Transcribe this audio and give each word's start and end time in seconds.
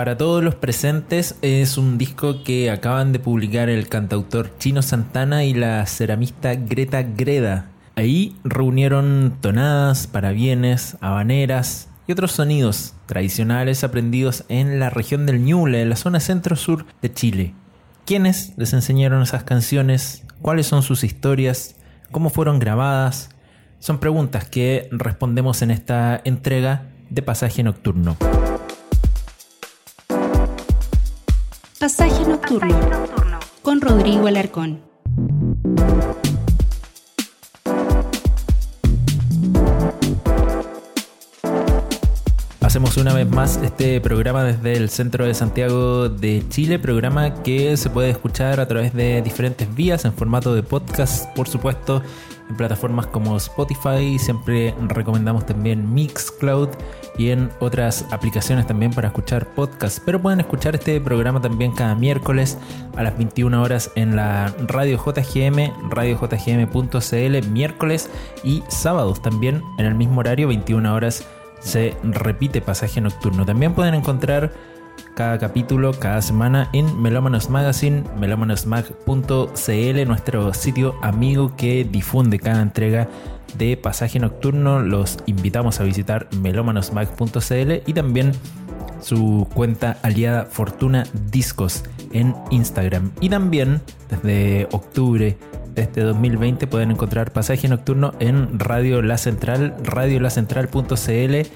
Para 0.00 0.16
todos 0.16 0.42
los 0.42 0.54
presentes 0.54 1.36
es 1.42 1.76
un 1.76 1.98
disco 1.98 2.42
que 2.42 2.70
acaban 2.70 3.12
de 3.12 3.18
publicar 3.18 3.68
el 3.68 3.86
cantautor 3.86 4.56
Chino 4.56 4.80
Santana 4.80 5.44
y 5.44 5.52
la 5.52 5.84
ceramista 5.84 6.54
Greta 6.54 7.02
Greda. 7.02 7.66
Ahí 7.96 8.34
reunieron 8.42 9.36
tonadas, 9.42 10.06
parabienes, 10.06 10.96
habaneras 11.02 11.90
y 12.06 12.12
otros 12.12 12.32
sonidos 12.32 12.94
tradicionales 13.04 13.84
aprendidos 13.84 14.46
en 14.48 14.80
la 14.80 14.88
región 14.88 15.26
del 15.26 15.44
Ñuble, 15.44 15.84
la 15.84 15.96
zona 15.96 16.18
centro-sur 16.18 16.86
de 17.02 17.12
Chile. 17.12 17.54
¿Quiénes 18.06 18.54
les 18.56 18.72
enseñaron 18.72 19.20
esas 19.20 19.44
canciones? 19.44 20.24
¿Cuáles 20.40 20.66
son 20.66 20.82
sus 20.82 21.04
historias? 21.04 21.76
¿Cómo 22.10 22.30
fueron 22.30 22.58
grabadas? 22.58 23.28
Son 23.80 24.00
preguntas 24.00 24.48
que 24.48 24.88
respondemos 24.92 25.60
en 25.60 25.70
esta 25.70 26.18
entrega 26.24 26.86
de 27.10 27.20
Pasaje 27.20 27.62
Nocturno. 27.62 28.16
Pasaje 31.80 32.26
Nocturno 32.28 32.78
con 33.62 33.80
Rodrigo 33.80 34.26
Alarcón. 34.26 34.82
Hacemos 42.60 42.98
una 42.98 43.14
vez 43.14 43.30
más 43.30 43.56
este 43.64 43.98
programa 44.02 44.44
desde 44.44 44.74
el 44.74 44.90
centro 44.90 45.24
de 45.24 45.32
Santiago 45.32 46.10
de 46.10 46.44
Chile, 46.50 46.78
programa 46.78 47.42
que 47.42 47.78
se 47.78 47.88
puede 47.88 48.10
escuchar 48.10 48.60
a 48.60 48.68
través 48.68 48.92
de 48.92 49.22
diferentes 49.22 49.74
vías 49.74 50.04
en 50.04 50.12
formato 50.12 50.54
de 50.54 50.62
podcast, 50.62 51.34
por 51.34 51.48
supuesto, 51.48 52.02
en 52.50 52.56
plataformas 52.56 53.06
como 53.06 53.36
Spotify, 53.36 54.18
siempre 54.18 54.74
recomendamos 54.88 55.46
también 55.46 55.94
Mixcloud 55.94 56.68
y 57.16 57.30
en 57.30 57.50
otras 57.60 58.04
aplicaciones 58.10 58.66
también 58.66 58.92
para 58.92 59.08
escuchar 59.08 59.46
podcasts. 59.54 60.02
Pero 60.04 60.20
pueden 60.20 60.40
escuchar 60.40 60.74
este 60.74 61.00
programa 61.00 61.40
también 61.40 61.72
cada 61.72 61.94
miércoles 61.94 62.58
a 62.96 63.02
las 63.02 63.16
21 63.16 63.62
horas 63.62 63.90
en 63.94 64.16
la 64.16 64.54
radio 64.66 64.98
JGM, 64.98 65.90
radiojgm.cl, 65.90 67.48
miércoles 67.50 68.10
y 68.42 68.62
sábados 68.68 69.22
también 69.22 69.62
en 69.78 69.86
el 69.86 69.94
mismo 69.94 70.20
horario, 70.20 70.48
21 70.48 70.94
horas 70.94 71.24
se 71.60 71.94
repite 72.02 72.60
pasaje 72.60 73.00
nocturno. 73.00 73.46
También 73.46 73.74
pueden 73.74 73.94
encontrar 73.94 74.52
cada 75.20 75.36
capítulo, 75.36 75.92
cada 75.92 76.22
semana 76.22 76.70
en 76.72 76.98
Melómanos 77.02 77.50
Magazine, 77.50 78.04
melómanosmag.cl, 78.18 80.06
nuestro 80.06 80.54
sitio 80.54 80.94
amigo 81.02 81.54
que 81.56 81.84
difunde 81.84 82.38
cada 82.38 82.62
entrega 82.62 83.06
de 83.58 83.76
pasaje 83.76 84.18
nocturno. 84.18 84.80
Los 84.80 85.18
invitamos 85.26 85.78
a 85.78 85.84
visitar 85.84 86.26
melómanosmag.cl 86.40 87.82
y 87.84 87.92
también 87.92 88.32
su 89.02 89.46
cuenta 89.52 89.98
aliada 90.00 90.46
Fortuna 90.46 91.04
Discos 91.30 91.84
en 92.12 92.34
Instagram. 92.50 93.10
Y 93.20 93.28
también 93.28 93.82
desde 94.08 94.68
octubre 94.72 95.36
de 95.74 95.82
este 95.82 96.00
2020 96.00 96.66
pueden 96.66 96.92
encontrar 96.92 97.30
pasaje 97.30 97.68
nocturno 97.68 98.14
en 98.20 98.58
Radio 98.58 99.02
La 99.02 99.18
Central, 99.18 99.76
radiolacentral.cl 99.84 101.46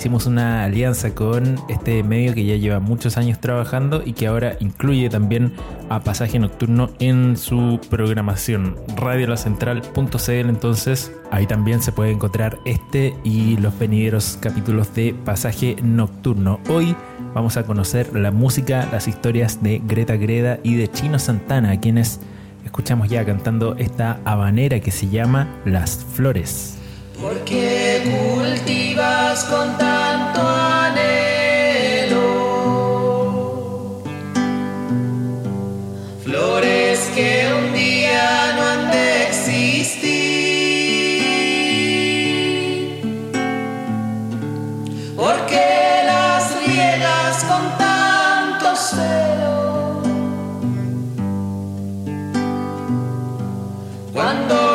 hicimos 0.00 0.24
una 0.24 0.64
alianza 0.64 1.14
con 1.14 1.56
este 1.68 2.02
medio 2.02 2.32
que 2.32 2.46
ya 2.46 2.56
lleva 2.56 2.80
muchos 2.80 3.18
años 3.18 3.38
trabajando 3.38 4.02
y 4.02 4.14
que 4.14 4.28
ahora 4.28 4.56
incluye 4.58 5.10
también 5.10 5.52
a 5.90 6.00
Pasaje 6.00 6.38
Nocturno 6.38 6.88
en 7.00 7.36
su 7.36 7.78
programación. 7.90 8.76
Radiolacentral.cl 8.96 10.48
entonces 10.48 11.12
ahí 11.30 11.46
también 11.46 11.82
se 11.82 11.92
puede 11.92 12.12
encontrar 12.12 12.56
este 12.64 13.14
y 13.24 13.58
los 13.58 13.78
venideros 13.78 14.38
capítulos 14.40 14.94
de 14.94 15.14
Pasaje 15.26 15.76
Nocturno. 15.82 16.60
Hoy 16.70 16.96
vamos 17.34 17.58
a 17.58 17.64
conocer 17.64 18.16
la 18.16 18.30
música, 18.30 18.88
las 18.90 19.06
historias 19.06 19.62
de 19.62 19.82
Greta 19.86 20.16
Greda 20.16 20.60
y 20.62 20.76
de 20.76 20.90
Chino 20.90 21.18
Santana, 21.18 21.78
quienes 21.78 22.20
escuchamos 22.64 23.10
ya 23.10 23.26
cantando 23.26 23.76
esta 23.76 24.18
habanera 24.24 24.80
que 24.80 24.92
se 24.92 25.10
llama 25.10 25.46
Las 25.66 26.02
Flores. 26.14 26.79
¿Por 27.20 27.44
qué 27.44 28.00
cultivas 28.02 29.44
con 29.44 29.76
tanto 29.76 30.40
anhelo 30.40 31.10
flores 36.24 37.10
que 37.14 37.46
un 37.58 37.74
día 37.74 38.54
no 38.56 38.62
han 38.62 38.90
de 38.90 39.22
existir? 39.24 40.00
¿Por 45.14 45.44
qué 45.44 46.02
las 46.06 46.56
riegas 46.66 47.44
con 47.44 47.76
tanto 47.76 48.74
celo? 48.76 50.02
Cuando 54.14 54.69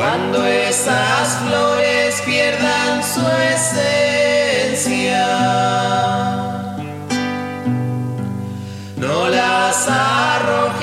Cuando 0.00 0.40
esas 0.46 1.36
flores 1.40 2.22
pierdan 2.24 3.04
su 3.04 3.20
esencia, 3.52 5.26
no 8.96 9.28
las 9.28 9.86
arrojes 9.86 10.79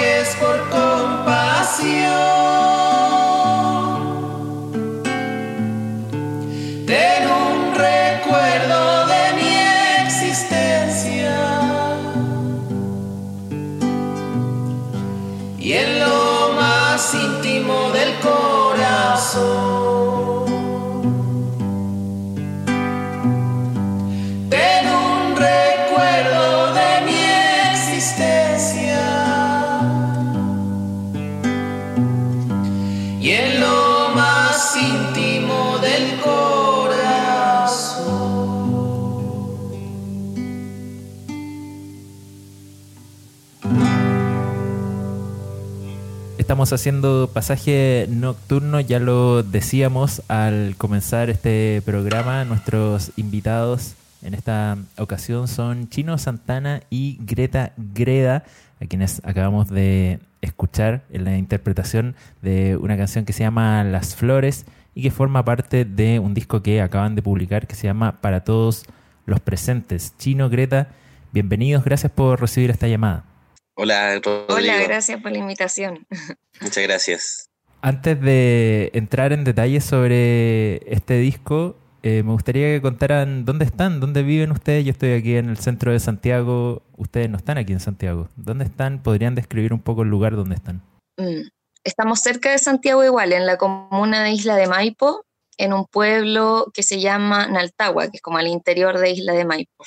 Estamos 46.58 46.74
haciendo 46.74 47.30
pasaje 47.32 48.08
nocturno, 48.10 48.80
ya 48.80 48.98
lo 48.98 49.44
decíamos 49.44 50.24
al 50.28 50.74
comenzar 50.76 51.30
este 51.30 51.84
programa. 51.86 52.46
Nuestros 52.46 53.12
invitados 53.16 53.94
en 54.24 54.34
esta 54.34 54.76
ocasión 54.98 55.48
son 55.48 55.88
Chino 55.90 56.18
Santana 56.18 56.82
y 56.90 57.20
Greta 57.22 57.74
Greda, 57.78 58.44
a 58.82 58.88
quienes 58.88 59.22
acabamos 59.24 59.70
de 59.70 60.20
escuchar 60.42 61.04
en 61.12 61.26
la 61.26 61.38
interpretación 61.38 62.16
de 62.42 62.76
una 62.76 62.98
canción 62.98 63.24
que 63.24 63.34
se 63.34 63.44
llama 63.44 63.84
Las 63.84 64.16
Flores 64.16 64.66
y 64.96 65.04
que 65.04 65.12
forma 65.12 65.46
parte 65.46 65.86
de 65.86 66.18
un 66.18 66.34
disco 66.34 66.64
que 66.64 66.82
acaban 66.82 67.14
de 67.14 67.22
publicar 67.22 67.68
que 67.68 67.76
se 67.76 67.86
llama 67.86 68.14
Para 68.14 68.44
todos 68.44 68.88
los 69.28 69.40
presentes. 69.42 70.16
Chino, 70.18 70.50
Greta, 70.50 70.88
bienvenidos, 71.32 71.86
gracias 71.86 72.12
por 72.12 72.42
recibir 72.42 72.72
esta 72.72 72.88
llamada. 72.88 73.37
Hola, 73.78 74.16
Rodrigo. 74.16 74.46
Hola, 74.50 74.84
gracias 74.84 75.22
por 75.22 75.32
la 75.32 75.38
invitación. 75.38 76.06
Muchas 76.62 76.84
gracias. 76.84 77.50
Antes 77.82 78.20
de 78.20 78.92
entrar 78.94 79.32
en 79.32 79.44
detalles 79.44 79.86
sobre 79.86 80.78
este 80.92 81.20
disco, 81.20 81.78
eh, 82.04 82.24
me 82.24 82.32
gustaría 82.32 82.68
que 82.68 82.82
contaran 82.82 83.46
dónde 83.46 83.66
están, 83.66 84.00
dónde 84.00 84.24
viven 84.24 84.52
ustedes. 84.52 84.84
Yo 84.84 84.92
estoy 84.92 85.14
aquí 85.14 85.36
en 85.36 85.50
el 85.50 85.58
centro 85.58 85.92
de 85.92 86.00
Santiago. 86.00 86.82
Ustedes 86.98 87.30
no 87.30 87.38
están 87.38 87.58
aquí 87.58 87.72
en 87.72 87.80
Santiago. 87.80 88.28
¿Dónde 88.36 88.66
están? 88.66 89.02
¿Podrían 89.02 89.36
describir 89.36 89.72
un 89.74 89.82
poco 89.82 90.02
el 90.02 90.10
lugar 90.10 90.36
donde 90.36 90.56
están? 90.56 90.82
Mm, 91.18 91.48
Estamos 91.88 92.20
cerca 92.20 92.52
de 92.52 92.58
Santiago 92.58 93.02
igual, 93.06 93.32
en 93.32 93.46
la 93.46 93.58
comuna 93.58 94.22
de 94.22 94.32
Isla 94.32 94.58
de 94.58 94.68
Maipo, 94.68 95.24
en 95.58 95.72
un 95.72 95.86
pueblo 95.86 96.70
que 96.74 96.84
se 96.84 97.00
llama 97.00 97.48
Naltagua, 97.48 98.10
que 98.10 98.18
es 98.18 98.22
como 98.22 98.40
al 98.40 98.48
interior 98.48 98.98
de 98.98 99.12
Isla 99.12 99.32
de 99.32 99.46
Maipo. 99.46 99.86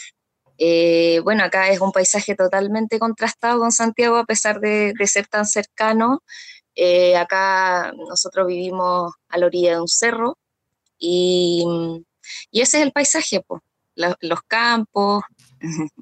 Eh, 0.62 1.20
bueno, 1.24 1.42
acá 1.42 1.70
es 1.70 1.80
un 1.80 1.90
paisaje 1.90 2.34
totalmente 2.34 2.98
contrastado 2.98 3.60
con 3.60 3.72
Santiago 3.72 4.16
a 4.18 4.26
pesar 4.26 4.60
de, 4.60 4.92
ser 5.06 5.26
tan 5.26 5.46
cercano. 5.46 6.22
Eh, 6.74 7.16
acá 7.16 7.92
nosotros 7.96 8.46
vivimos 8.46 9.14
a 9.28 9.38
la 9.38 9.46
orilla 9.46 9.72
de 9.72 9.80
un 9.80 9.88
cerro 9.88 10.38
y, 10.98 11.64
ese 12.52 12.78
es 12.78 12.84
el 12.84 12.92
paisaje, 12.92 13.42
los 13.96 14.42
campos, 14.46 15.22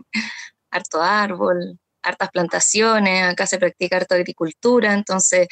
harto 0.71 1.03
árbol, 1.03 1.79
hartas 2.03 2.31
plantaciones, 2.31 3.23
acá 3.25 3.47
se 3.47 3.59
practica 3.59 3.97
harta 3.99 4.17
agricultura, 4.17 4.93
entonces 4.93 5.47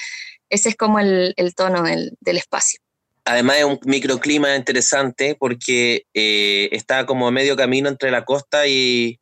ese 0.51 0.71
es 0.71 0.77
como 0.77 0.99
el, 0.99 1.35
tono 1.57 1.85
del 1.85 2.37
espacio. 2.37 2.81
Además 3.27 3.57
es 3.59 3.65
un 3.65 3.81
microclima 3.85 4.55
interesante 4.55 5.37
porque 5.39 6.05
eh, 6.15 6.69
está 6.73 7.07
como 7.07 7.27
a 7.27 7.33
medio 7.33 7.57
camino 7.57 7.89
entre 7.89 8.11
la 8.13 8.25
costa 8.25 8.69
y, 8.69 9.19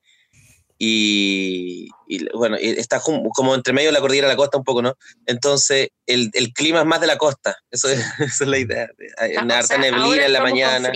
y, 0.78 1.88
bueno, 2.34 2.56
está 2.60 3.00
como 3.00 3.54
entre 3.54 3.72
medio 3.72 3.88
de 3.88 3.94
la 3.94 4.00
cordillera 4.00 4.28
de 4.28 4.34
la 4.34 4.36
costa 4.36 4.58
un 4.58 4.64
poco, 4.64 4.82
¿no? 4.82 4.94
Entonces 5.26 5.88
el, 6.06 6.30
clima 6.52 6.80
es 6.80 6.86
más 6.86 7.00
de 7.00 7.06
la 7.06 7.16
costa, 7.16 7.56
eso 7.70 7.88
es, 7.88 8.04
la 8.46 8.58
idea. 8.58 8.88
Hay 9.16 9.36
una 9.36 9.58
harta 9.58 9.78
neblina 9.78 10.26
en 10.26 10.32
la 10.32 10.42
mañana. 10.42 10.92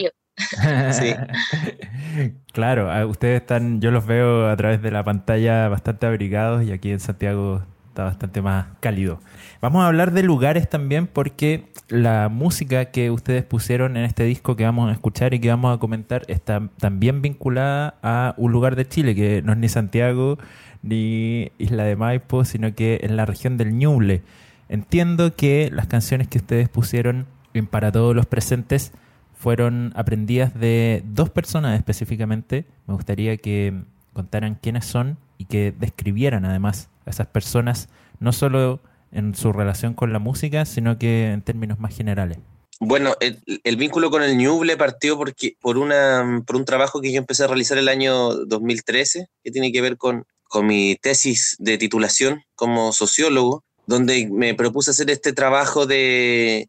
Sí. 0.93 1.15
claro, 2.53 3.09
ustedes 3.09 3.41
están, 3.41 3.81
yo 3.81 3.91
los 3.91 4.07
veo 4.07 4.49
a 4.51 4.57
través 4.57 4.83
de 4.83 4.91
la 4.91 5.03
pantalla 5.03 5.69
bastante 5.69 6.07
abrigados 6.07 6.63
y 6.65 6.73
aquí 6.73 6.91
en 6.91 7.01
Santiago 7.01 7.65
está 7.99 8.05
bastante 8.05 8.43
más 8.43 8.67
cálido. 8.79 9.19
Vamos 9.61 9.83
a 9.83 9.89
hablar 9.89 10.13
de 10.13 10.23
lugares 10.23 10.71
también 10.71 11.09
porque 11.09 11.65
la 11.89 12.29
música 12.29 12.85
que 12.93 13.11
ustedes 13.11 13.43
pusieron 13.43 13.97
en 13.97 14.05
este 14.05 14.23
disco 14.23 14.55
que 14.55 14.65
vamos 14.65 14.89
a 14.89 14.93
escuchar 14.93 15.35
y 15.35 15.41
que 15.41 15.49
vamos 15.49 15.75
a 15.75 15.81
comentar 15.81 16.23
está 16.29 16.69
también 16.79 17.23
vinculada 17.23 17.97
a 18.05 18.35
un 18.37 18.53
lugar 18.53 18.77
de 18.77 18.87
Chile 18.87 19.17
que 19.17 19.43
no 19.43 19.53
es 19.53 19.59
ni 19.59 19.69
Santiago 19.69 20.39
ni 20.81 21.51
Isla 21.59 21.83
de 21.83 21.97
Maipo, 21.97 22.45
sino 22.45 22.73
que 22.73 23.01
es 23.03 23.11
la 23.11 23.27
región 23.27 23.57
del 23.57 23.77
Ñuble. 23.77 24.23
Entiendo 24.69 25.35
que 25.35 25.69
las 25.73 25.89
canciones 25.89 26.29
que 26.29 26.39
ustedes 26.39 26.69
pusieron 26.69 27.27
en 27.53 27.67
Para 27.67 27.91
todos 27.91 28.15
los 28.15 28.27
presentes 28.27 28.93
fueron 29.37 29.93
aprendidas 29.97 30.55
de 30.55 31.03
dos 31.05 31.31
personas 31.31 31.77
específicamente. 31.77 32.65
Me 32.87 32.95
gustaría 32.95 33.37
que 33.39 33.75
contaran 34.13 34.55
quiénes 34.55 34.85
son 34.85 35.17
y 35.37 35.47
que 35.47 35.75
describieran 35.77 36.45
además 36.45 36.91
a 37.09 37.11
esas 37.11 37.27
personas, 37.27 37.89
no 38.21 38.33
solo 38.33 38.81
en 39.13 39.35
su 39.35 39.53
relación 39.53 39.95
con 39.95 40.13
la 40.13 40.19
música, 40.19 40.65
sino 40.65 40.99
que 40.99 41.33
en 41.33 41.43
términos 41.43 41.79
más 41.79 41.97
generales. 41.97 42.39
Bueno, 42.81 43.17
el, 43.19 43.77
vínculo 43.77 44.11
con 44.11 44.23
el 44.23 44.37
Ñuble 44.37 44.77
partió 44.77 45.17
porque, 45.17 45.57
por, 45.61 45.79
una, 45.79 46.45
por 46.47 46.55
un 46.55 46.65
trabajo 46.65 47.01
que 47.01 47.11
yo 47.11 47.19
empecé 47.19 47.45
a 47.45 47.49
realizar 47.49 47.77
el 47.77 47.89
año 47.89 48.31
2013, 48.47 49.29
que 49.43 49.51
tiene 49.51 49.73
que 49.73 49.81
ver 49.81 49.97
con, 49.97 50.27
con 50.45 50.67
mi 50.67 50.95
tesis 50.95 51.57
de 51.59 51.77
titulación 51.77 52.45
como 52.55 52.93
sociólogo, 52.93 53.65
donde 53.87 54.29
me 54.31 54.55
propuse 54.55 54.93
hacer 54.93 55.11
este 55.11 55.33
trabajo 55.33 55.87
de, 55.87 56.69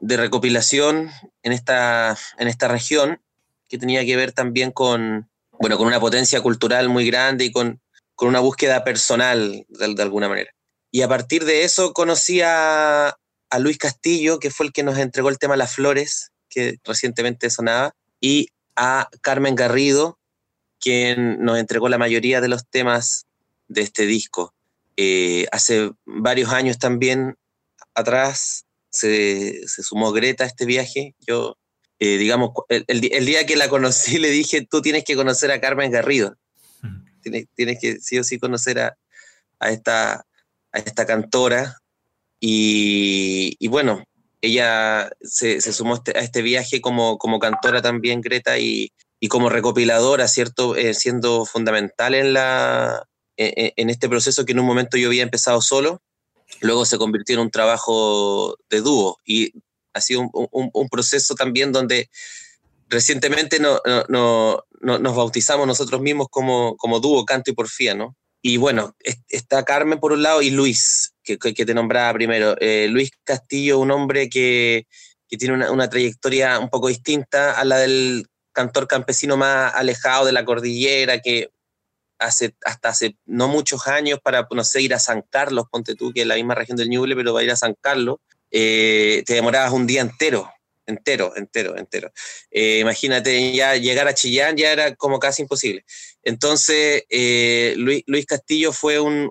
de 0.00 0.16
recopilación 0.16 1.10
en 1.42 1.52
esta, 1.52 2.16
en 2.38 2.46
esta 2.46 2.68
región, 2.68 3.20
que 3.68 3.78
tenía 3.78 4.04
que 4.04 4.16
ver 4.16 4.30
también 4.30 4.70
con, 4.70 5.28
bueno, 5.58 5.76
con 5.76 5.88
una 5.88 5.98
potencia 5.98 6.40
cultural 6.40 6.88
muy 6.88 7.04
grande 7.06 7.46
y 7.46 7.52
con, 7.52 7.80
con 8.22 8.28
una 8.28 8.38
búsqueda 8.38 8.84
personal, 8.84 9.66
de 9.68 10.00
alguna 10.00 10.28
manera. 10.28 10.52
Y 10.92 11.02
a 11.02 11.08
partir 11.08 11.44
de 11.44 11.64
eso 11.64 11.92
conocí 11.92 12.40
a, 12.40 13.16
Luis 13.58 13.78
Castillo, 13.78 14.38
que 14.38 14.52
fue 14.52 14.66
el 14.66 14.72
que 14.72 14.84
nos 14.84 14.96
entregó 14.96 15.28
el 15.28 15.40
tema 15.40 15.56
Las 15.56 15.74
Flores, 15.74 16.30
que 16.48 16.76
recientemente 16.84 17.50
sonaba, 17.50 17.96
y 18.20 18.46
a 18.76 19.08
Carmen 19.22 19.56
Garrido, 19.56 20.20
quien 20.78 21.42
nos 21.42 21.58
entregó 21.58 21.88
la 21.88 21.98
mayoría 21.98 22.40
de 22.40 22.46
los 22.46 22.64
temas 22.70 23.26
de 23.66 23.80
este 23.80 24.06
disco. 24.06 24.54
Eh, 24.96 25.48
hace 25.50 25.90
varios 26.04 26.52
años 26.52 26.78
también 26.78 27.34
atrás 27.92 28.66
se, 28.88 29.66
sumó 29.66 30.12
Greta 30.12 30.44
a 30.44 30.46
este 30.46 30.64
viaje. 30.64 31.16
Yo, 31.26 31.56
eh, 31.98 32.18
digamos, 32.18 32.50
el, 32.68 33.00
día 33.00 33.46
que 33.46 33.56
la 33.56 33.68
conocí 33.68 34.18
le 34.20 34.30
dije, 34.30 34.64
tú 34.64 34.80
tienes 34.80 35.02
que 35.02 35.16
conocer 35.16 35.50
a 35.50 35.60
Carmen 35.60 35.90
Garrido. 35.90 36.36
Tienes, 37.22 37.78
que 37.80 38.00
sí 38.00 38.18
o 38.18 38.24
sí 38.24 38.38
conocer 38.38 38.80
a, 38.80 38.98
a 39.58 39.70
esta 39.70 40.26
a 40.72 40.78
esta 40.78 41.06
cantora 41.06 41.78
y, 42.44 43.68
bueno, 43.68 44.02
ella 44.40 45.08
se, 45.20 45.60
sumó 45.60 45.94
este, 45.94 46.18
a 46.18 46.22
este 46.22 46.42
viaje 46.42 46.80
como, 46.80 47.16
como 47.16 47.38
cantora 47.38 47.80
también, 47.82 48.20
Greta, 48.20 48.58
y, 48.58 48.92
como 49.28 49.48
recopiladora, 49.48 50.26
¿cierto? 50.26 50.74
Eh, 50.74 50.94
siendo 50.94 51.46
fundamental 51.46 52.14
en, 52.14 52.32
la, 52.32 53.06
e, 53.36 53.54
e, 53.56 53.72
en 53.76 53.90
este 53.90 54.08
proceso 54.08 54.44
que 54.44 54.50
en 54.50 54.58
un 54.58 54.66
momento 54.66 54.96
yo 54.96 55.06
había 55.06 55.22
empezado 55.22 55.60
solo, 55.60 56.02
luego 56.60 56.84
se 56.84 56.98
convirtió 56.98 57.36
en 57.36 57.42
un 57.42 57.50
trabajo 57.52 58.58
de 58.68 58.80
dúo 58.80 59.18
y 59.24 59.52
ha 59.94 60.00
sido 60.00 60.28
un, 60.32 60.88
proceso 60.88 61.36
también 61.36 61.70
donde 61.70 62.10
recientemente 62.92 63.58
no, 63.58 63.80
nos 64.80 65.16
bautizamos 65.16 65.66
nosotros 65.66 66.00
mismos 66.00 66.28
como, 66.30 66.76
como 66.76 67.00
dúo, 67.00 67.24
canto 67.24 67.50
y 67.50 67.54
porfía, 67.54 67.94
¿no? 67.94 68.16
Y 68.42 68.56
bueno, 68.58 68.94
está 69.28 69.64
Carmen 69.64 69.98
por 69.98 70.12
un 70.12 70.22
lado 70.22 70.42
y 70.42 70.50
Luis, 70.50 71.14
que, 71.22 71.38
que 71.38 71.64
te 71.64 71.74
nombraba 71.74 72.12
primero. 72.12 72.56
Eh, 72.60 72.88
Luis 72.90 73.10
Castillo, 73.24 73.78
un 73.78 73.92
hombre 73.92 74.28
que, 74.28 74.86
que 75.28 75.36
tiene 75.36 75.54
una, 75.54 75.70
una, 75.70 75.88
trayectoria 75.88 76.58
un 76.58 76.68
poco 76.68 76.88
distinta 76.88 77.52
a 77.52 77.64
la 77.64 77.78
del 77.78 78.26
cantor 78.52 78.88
campesino 78.88 79.36
más 79.36 79.72
alejado 79.74 80.26
de 80.26 80.32
la 80.32 80.44
cordillera, 80.44 81.20
que 81.20 81.50
hace, 82.18 82.54
hasta 82.64 82.90
hace 82.90 83.16
no 83.24 83.48
muchos 83.48 83.86
años 83.86 84.18
para, 84.22 84.46
no 84.50 84.64
sé, 84.64 84.82
ir 84.82 84.92
a 84.92 84.98
San 84.98 85.22
Carlos, 85.30 85.66
ponte 85.70 85.94
tú, 85.94 86.12
que 86.12 86.22
es 86.22 86.26
la 86.26 86.34
misma 86.34 86.56
región 86.56 86.76
del 86.76 86.90
Ñuble, 86.90 87.16
pero 87.16 87.32
va 87.32 87.40
a 87.40 87.44
ir 87.44 87.50
a 87.52 87.56
San 87.56 87.74
Carlos, 87.80 88.16
eh, 88.50 89.22
te 89.24 89.34
demorabas 89.34 89.72
un 89.72 89.86
día 89.86 90.02
entero 90.02 90.50
entero, 90.92 91.34
entero, 91.36 91.76
entero. 91.76 92.12
Eh, 92.50 92.78
imagínate, 92.80 93.52
ya 93.52 93.76
llegar 93.76 94.08
a 94.08 94.14
Chillán 94.14 94.56
ya 94.56 94.72
era 94.72 94.94
como 94.94 95.18
casi 95.18 95.42
imposible. 95.42 95.84
Entonces, 96.22 97.04
eh, 97.10 97.74
Luis, 97.76 98.26
Castillo 98.26 98.72
fue 98.72 99.00
un, 99.00 99.30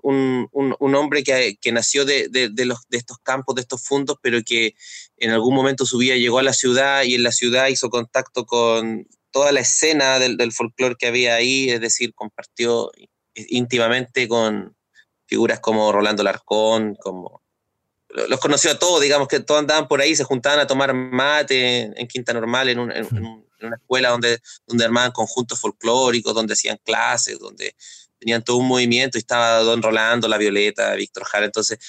hombre 0.96 1.24
que, 1.24 1.72
nació 1.72 2.06
de, 2.06 2.30
los, 2.66 2.80
de 2.90 2.98
estos 2.98 3.18
campos, 3.20 3.56
de 3.56 3.62
estos 3.62 3.84
fundos, 3.84 4.18
pero 4.22 4.42
que 4.44 4.76
en 5.18 5.32
algún 5.32 5.56
momento 5.56 5.86
su 5.86 5.98
vida 5.98 6.16
llegó 6.16 6.40
a 6.40 6.44
la 6.44 6.54
ciudad 6.54 7.04
y 7.04 7.16
en 7.16 7.24
la 7.24 7.32
ciudad 7.32 7.68
hizo 7.68 7.90
contacto 7.90 8.46
con 8.46 9.08
toda 9.32 9.52
la 9.52 9.62
escena 9.62 10.20
del, 10.20 10.36
del 10.36 10.52
folclore 10.52 10.96
que 11.00 11.08
había 11.08 11.36
ahí, 11.36 11.70
es 11.70 11.80
decir, 11.80 12.14
compartió 12.14 12.92
íntimamente 13.34 14.28
con 14.28 14.76
figuras 15.26 15.62
como 15.62 15.92
Rolando 15.94 16.24
Larcón, 16.24 16.96
como 16.96 17.41
los 18.14 18.40
conoció 18.40 18.72
a 18.72 18.80
todos, 18.80 19.02
digamos 19.02 19.28
que 19.28 19.40
todos 19.40 19.60
andaban 19.60 19.88
por 19.88 20.02
ahí, 20.02 20.16
se 20.16 20.24
juntaban 20.24 20.60
a 20.60 20.68
tomar 20.68 20.94
mate 20.94 21.92
en, 22.00 22.08
Quinta 22.08 22.34
Normal, 22.34 22.70
en, 22.70 22.80
una 22.80 23.76
escuela 23.76 24.10
donde, 24.10 24.40
donde 24.66 24.86
armaban 24.86 25.12
conjuntos 25.12 25.60
folclóricos, 25.60 26.34
donde 26.34 26.54
hacían 26.54 26.80
clases, 26.84 27.40
donde 27.40 27.76
tenían 28.20 28.44
todo 28.44 28.58
un 28.58 28.68
movimiento 28.68 29.18
y 29.18 29.20
estaba 29.20 29.60
Don 29.60 29.82
Rolando, 29.82 30.28
La 30.28 30.38
Violeta, 30.38 30.94
Víctor 30.96 31.24
Jara. 31.26 31.46
Entonces, 31.46 31.80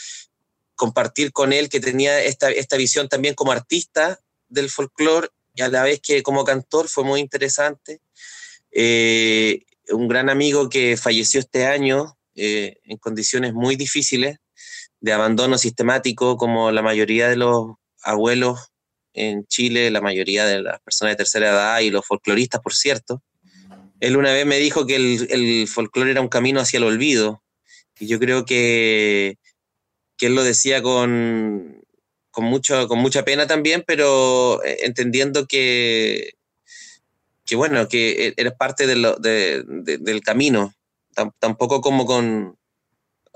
compartir 0.75 1.33
con 1.33 1.53
él 1.53 1.69
que 1.69 1.81
tenía 1.81 2.23
esta, 2.23 2.51
esta 2.51 2.77
visión 2.77 3.09
también 3.09 3.35
como 3.35 3.53
artista 3.53 4.19
del 4.49 4.71
folclore 4.71 5.29
y 5.55 5.63
a 5.63 5.69
la 5.69 5.83
vez 5.83 6.01
que 6.01 6.23
como 6.23 6.45
cantor 6.45 6.89
fue 6.89 7.05
muy 7.05 7.21
interesante. 7.21 8.01
Eh, 8.71 9.65
un 9.91 10.09
gran 10.09 10.31
amigo 10.31 10.69
que 10.69 10.97
falleció 10.97 11.41
este 11.41 11.67
año 11.67 12.19
eh, 12.35 12.79
en 12.85 12.97
condiciones 12.97 13.53
muy 13.53 13.77
difíciles, 13.77 14.39
de 15.03 15.13
abandono 15.13 15.59
sistemático, 15.59 16.37
como 16.37 16.71
la 16.71 16.81
mayoría 16.81 17.29
de 17.29 17.37
los 17.37 17.73
abuelos 18.03 18.71
en 19.13 19.45
Chile, 19.47 19.91
la 19.91 20.01
mayoría 20.01 20.47
de 20.47 20.63
las 20.63 20.81
personas 20.81 21.13
de 21.13 21.17
tercera 21.17 21.51
edad 21.51 21.81
y 21.81 21.91
los 21.91 22.07
folcloristas, 22.07 22.61
por 22.61 22.73
cierto. 22.73 23.21
Él 23.99 24.17
una 24.17 24.33
vez 24.33 24.47
me 24.47 24.59
dijo 24.59 24.87
que 24.87 24.97
el, 24.97 25.69
folclore 25.69 26.13
era 26.13 26.21
un 26.21 26.29
camino 26.29 26.61
hacia 26.61 26.79
el 26.79 26.85
olvido, 26.85 27.43
y 27.99 28.07
yo 28.07 28.21
creo 28.21 28.45
que, 28.45 29.39
que 30.17 30.27
él 30.27 30.37
lo 30.37 30.45
decía 30.45 30.83
con, 30.83 31.85
con, 32.31 32.45
mucho, 32.45 32.87
con 32.87 33.01
mucha 33.01 33.25
pena 33.25 33.49
también, 33.49 33.83
pero 33.85 34.63
eh, 34.65 34.79
entendiendo 34.83 35.47
que, 35.47 36.35
que 37.45 37.57
bueno, 37.57 37.89
que 37.89 38.29
e, 38.29 38.35
eres 38.37 38.53
parte 38.53 38.87
de, 38.87 39.65
del 39.99 40.21
camino, 40.21 40.73
tampoco 41.41 41.81
como 41.81 42.07
con 42.07 42.57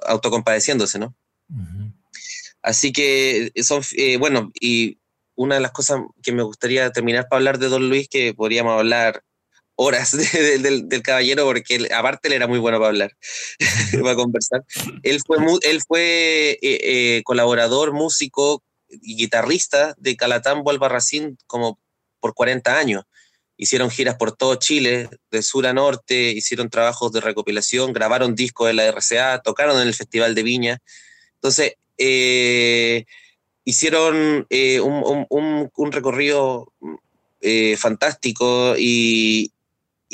autocompadeciéndose, 0.06 1.00
¿no? 1.00 1.16
Así 2.62 2.92
que 2.92 3.52
son, 3.62 3.82
eh, 3.96 4.16
bueno, 4.16 4.50
y 4.60 4.98
una 5.36 5.56
de 5.56 5.60
las 5.60 5.70
cosas 5.70 6.00
que 6.22 6.32
me 6.32 6.42
gustaría 6.42 6.90
terminar 6.90 7.28
para 7.28 7.38
hablar 7.38 7.58
de 7.58 7.68
Don 7.68 7.88
Luis, 7.88 8.08
que 8.08 8.34
podríamos 8.34 8.78
hablar 8.78 9.22
horas 9.76 10.12
del, 10.42 11.02
caballero, 11.02 11.44
porque 11.44 11.88
aparte 11.94 12.28
él 12.28 12.34
era 12.34 12.46
muy 12.46 12.58
bueno 12.58 12.78
para 12.78 12.88
hablar, 12.88 13.16
para 14.02 14.16
conversar. 14.16 14.64
Él 15.02 15.20
fue, 15.24 15.38
él 15.62 15.80
fue 15.86 16.50
eh, 16.52 16.58
eh, 16.62 17.22
colaborador, 17.24 17.92
músico 17.92 18.62
y 18.88 19.16
guitarrista 19.16 19.94
de 19.98 20.16
Calatambo 20.16 20.70
Albarracín 20.70 21.38
como 21.46 21.78
por 22.20 22.34
40 22.34 22.78
años. 22.78 23.04
Hicieron 23.58 23.90
giras 23.90 24.16
por 24.16 24.36
todo 24.36 24.56
Chile, 24.56 25.08
de 25.30 25.42
sur 25.42 25.66
a 25.66 25.72
norte, 25.72 26.30
hicieron 26.32 26.68
trabajos 26.68 27.12
de 27.12 27.20
recopilación, 27.20 27.92
grabaron 27.92 28.34
discos 28.34 28.66
de 28.66 28.74
la 28.74 28.86
RCA, 28.86 29.40
tocaron 29.42 29.80
en 29.80 29.88
el 29.88 29.94
Festival 29.94 30.34
de 30.34 30.42
Viña. 30.42 30.78
Entonces, 31.46 31.74
eh, 31.96 33.04
hicieron 33.62 34.48
eh, 34.50 34.80
un, 34.80 35.92
recorrido 35.92 36.72
eh, 37.40 37.76
fantástico 37.76 38.74
y, 38.76 39.52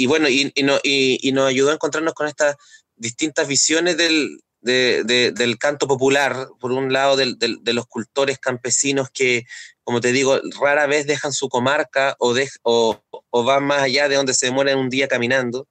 bueno, 0.06 0.28
y, 0.28 0.52
nos 0.62 1.48
ayudó 1.48 1.70
a 1.70 1.74
encontrarnos 1.74 2.12
con 2.12 2.28
estas 2.28 2.56
distintas 2.96 3.48
visiones 3.48 3.96
del, 3.96 4.40
del 4.60 5.56
canto 5.58 5.88
popular, 5.88 6.48
por 6.60 6.70
un 6.70 6.92
lado 6.92 7.16
de 7.16 7.72
los 7.72 7.86
cultores 7.86 8.38
campesinos 8.38 9.08
que, 9.08 9.46
como 9.84 10.02
te 10.02 10.12
digo, 10.12 10.38
rara 10.60 10.86
vez 10.86 11.06
dejan 11.06 11.32
su 11.32 11.48
comarca 11.48 12.14
o, 12.18 12.34
o, 12.62 13.42
van 13.42 13.64
más 13.64 13.80
allá 13.80 14.10
de 14.10 14.16
donde 14.16 14.34
se 14.34 14.46
demoran 14.46 14.78
un 14.78 14.90
día 14.90 15.08
caminando. 15.08 15.66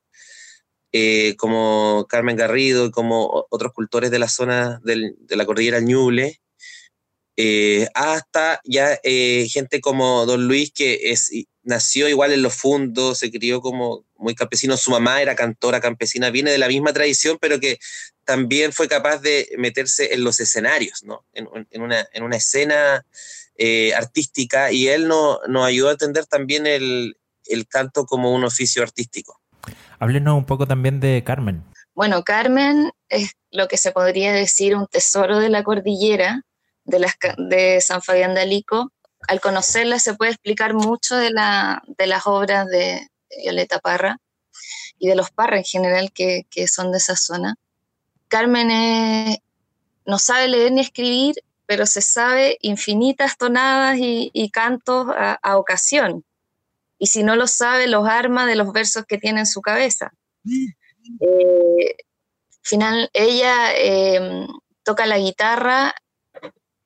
Como 1.37 2.05
Carmen 2.09 2.35
Garrido 2.35 2.85
y 2.85 2.91
como 2.91 3.45
otros 3.49 3.73
cultores 3.73 4.11
de 4.11 4.19
la 4.19 4.27
zona 4.27 4.81
de 4.83 5.15
la 5.29 5.45
cordillera 5.45 5.79
Ñuble, 5.79 6.41
eh, 7.37 7.87
hasta 7.93 8.61
ya 8.65 8.99
eh, 9.03 9.47
gente 9.49 9.81
como 9.81 10.25
Don 10.25 10.47
Luis, 10.47 10.71
que 10.71 11.15
nació 11.63 12.09
igual 12.09 12.33
en 12.33 12.41
los 12.41 12.53
fundos, 12.53 13.19
se 13.19 13.31
crió 13.31 13.61
como 13.61 14.05
muy 14.15 14.35
campesino, 14.35 14.77
su 14.77 14.91
mamá 14.91 15.21
era 15.21 15.35
cantora 15.35 15.79
campesina, 15.79 16.29
viene 16.29 16.51
de 16.51 16.57
la 16.57 16.67
misma 16.67 16.93
tradición, 16.93 17.37
pero 17.41 17.59
que 17.59 17.79
también 18.25 18.73
fue 18.73 18.87
capaz 18.87 19.19
de 19.23 19.49
meterse 19.57 20.13
en 20.13 20.23
los 20.23 20.39
escenarios, 20.39 21.03
¿no? 21.03 21.25
en, 21.33 21.47
una, 21.81 22.07
en 22.11 22.23
una, 22.23 22.37
escena 22.37 23.05
eh, 23.57 23.93
artística, 23.95 24.71
y 24.71 24.89
él 24.89 25.07
no, 25.07 25.39
nos 25.47 25.65
ayudó 25.65 25.89
a 25.89 25.93
entender 25.93 26.27
también 26.27 26.67
el, 26.67 27.17
el 27.45 27.67
canto 27.67 28.05
como 28.05 28.33
un 28.33 28.43
oficio 28.43 28.83
artístico. 28.83 29.40
Háblenos 30.01 30.35
un 30.35 30.45
poco 30.45 30.67
también 30.67 30.99
de 30.99 31.23
Carmen. 31.23 31.63
Bueno, 31.93 32.23
Carmen 32.23 32.91
es 33.07 33.33
lo 33.51 33.67
que 33.67 33.77
se 33.77 33.91
podría 33.91 34.33
decir 34.33 34.75
un 34.75 34.87
tesoro 34.87 35.39
de 35.39 35.49
la 35.49 35.63
cordillera, 35.63 36.41
de, 36.83 37.79
San 37.79 38.01
Fabián 38.01 38.33
de 38.33 38.41
Alico. 38.41 38.91
Al 39.27 39.39
conocerla 39.39 39.99
se 39.99 40.15
puede 40.15 40.31
explicar 40.31 40.73
mucho 40.73 41.15
de, 41.15 41.29
la, 41.29 41.83
de 41.85 42.07
las 42.07 42.25
obras 42.25 42.67
de 42.67 43.07
Violeta 43.43 43.79
Parra 43.79 44.17
y 44.97 45.07
de 45.07 45.15
los 45.15 45.31
Parra 45.31 45.57
en 45.57 45.63
general 45.63 46.11
que 46.11 46.45
son 46.67 46.91
de 46.91 46.97
esa 46.97 47.15
zona. 47.15 47.55
Carmen 48.27 49.37
no 50.05 50.17
sabe 50.17 50.47
leer 50.47 50.71
ni 50.71 50.81
escribir, 50.81 51.35
pero 51.65 51.85
se 51.85 52.01
sabe 52.01 52.57
infinitas 52.61 53.37
tonadas 53.37 53.97
y, 53.97 54.49
cantos 54.51 55.07
a, 55.15 55.57
ocasión. 55.57 56.25
Y 57.01 57.07
si 57.07 57.23
no 57.23 57.35
lo 57.35 57.47
sabe, 57.47 57.87
los 57.87 58.07
arma 58.07 58.45
de 58.45 58.55
los 58.55 58.71
versos 58.71 59.05
que 59.07 59.17
tiene 59.17 59.39
en 59.39 59.47
su 59.47 59.61
cabeza. 59.61 60.11
Eh, 61.19 61.95
final, 62.61 63.09
ella 63.13 63.73
eh, 63.75 64.45
toca 64.83 65.07
la 65.07 65.17
guitarra 65.17 65.95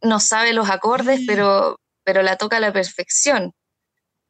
no 0.05 0.19
sabe 0.19 0.53
los 0.53 0.69
acordes, 0.69 1.21
pero, 1.27 1.79
pero 2.03 2.21
la 2.21 2.37
toca 2.37 2.57
a 2.57 2.61
la 2.61 2.71
perfección. 2.71 3.53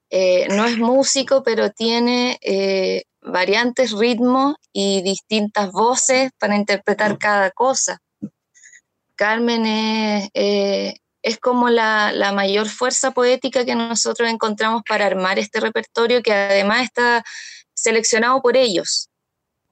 Eh, 0.10 0.48
no 0.50 0.65
es 0.65 0.77
músico, 0.77 1.44
pero 1.44 1.72
tiene 1.72 2.38
eh, 2.42 3.04
variantes, 3.22 3.92
ritmos 3.92 4.56
y 4.72 5.01
distintas 5.01 5.72
voces 5.72 6.32
para 6.39 6.56
interpretar 6.56 7.18
cada 7.18 7.51
cosa. 7.51 8.00
Carmen 9.15 9.65
es, 9.65 10.30
eh, 10.34 10.96
es 11.25 11.39
como 11.39 11.72
la, 11.72 12.12
la, 12.13 12.32
mayor 12.32 12.70
fuerza 12.70 13.10
poética 13.10 13.65
que 13.65 13.74
nosotros 13.74 14.29
encontramos 14.29 14.84
para 14.88 15.08
armar 15.08 15.39
este 15.39 15.60
repertorio 15.60 16.22
que 16.22 16.32
además 16.32 16.84
está 16.84 17.25
seleccionado 17.74 18.44
por 18.44 18.55
ellos. 18.55 19.10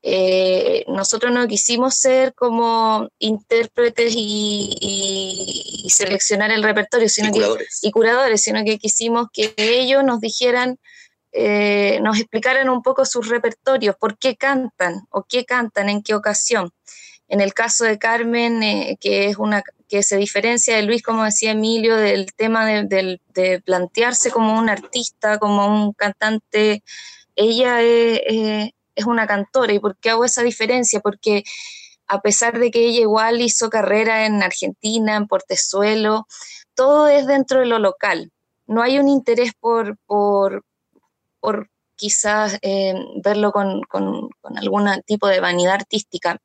Eh, 0.01 0.83
nosotros 0.87 1.31
no 1.31 1.47
quisimos 1.47 1.93
ser 1.93 2.33
como 2.33 3.07
intérpretes 3.19 4.15
y, 4.17 5.87
seleccionar 5.89 6.49
el 6.49 6.63
repertorio, 6.63 7.07
sino 7.07 7.27
y 7.27 7.31
curadores. 7.31 7.79
Que, 7.79 7.87
y 7.87 7.91
curadores, 7.91 8.41
sino 8.41 8.63
que 8.65 8.79
quisimos 8.79 9.27
que 9.31 9.53
ellos 9.57 10.03
nos 10.03 10.19
dijeran, 10.21 10.79
eh, 11.33 11.99
nos 12.01 12.17
explicaran 12.19 12.67
un 12.67 12.81
poco 12.81 13.05
sus 13.05 13.29
repertorios, 13.29 13.95
por 13.95 14.17
qué 14.17 14.35
cantan 14.35 15.05
o 15.11 15.23
qué 15.23 15.45
cantan, 15.45 15.87
en 15.87 16.01
qué 16.01 16.15
ocasión. 16.15 16.71
En 17.27 17.41
el 17.41 17.53
caso 17.53 17.85
de 17.85 17.99
Carmen, 17.99 18.63
eh, 18.63 18.97
que 18.99 19.27
es 19.27 19.37
una 19.37 19.63
que 19.93 20.01
se 20.01 20.17
diferencia 20.17 20.75
de 20.75 20.81
Luis, 20.81 21.03
como 21.03 21.23
decía 21.23 21.51
Emilio, 21.51 21.95
del 21.95 22.33
tema 22.33 22.65
de, 22.65 23.19
de 23.33 23.61
plantearse 23.61 24.31
como 24.31 24.57
un 24.57 24.67
artista, 24.67 25.37
como 25.37 25.67
un 25.67 25.93
cantante, 25.93 26.83
ella 27.35 27.81
es 27.81 28.73
es 28.95 29.05
una 29.05 29.27
cantora. 29.27 29.73
¿Y 29.73 29.79
por 29.79 29.97
qué 29.97 30.09
hago 30.09 30.25
esa 30.25 30.43
diferencia? 30.43 30.99
Porque 30.99 31.43
a 32.07 32.21
pesar 32.21 32.59
de 32.59 32.71
que 32.71 32.85
ella 32.85 33.01
igual 33.01 33.41
hizo 33.41 33.69
carrera 33.69 34.25
en 34.25 34.43
Argentina, 34.43 35.15
en 35.15 35.27
Portezuelo, 35.27 36.27
todo 36.75 37.07
es 37.07 37.27
dentro 37.27 37.59
de 37.59 37.65
lo 37.65 37.79
local. 37.79 38.31
No 38.65 38.81
hay 38.81 38.99
un 38.99 39.09
interés 39.09 39.51
por, 39.59 39.97
por, 40.05 40.63
por 41.39 41.69
quizás 41.95 42.57
eh, 42.61 42.95
verlo 43.23 43.51
con, 43.51 43.81
con, 43.83 44.29
algún 44.55 44.89
tipo 45.05 45.27
de 45.27 45.39
vanidad 45.39 45.75
artística. 45.75 46.39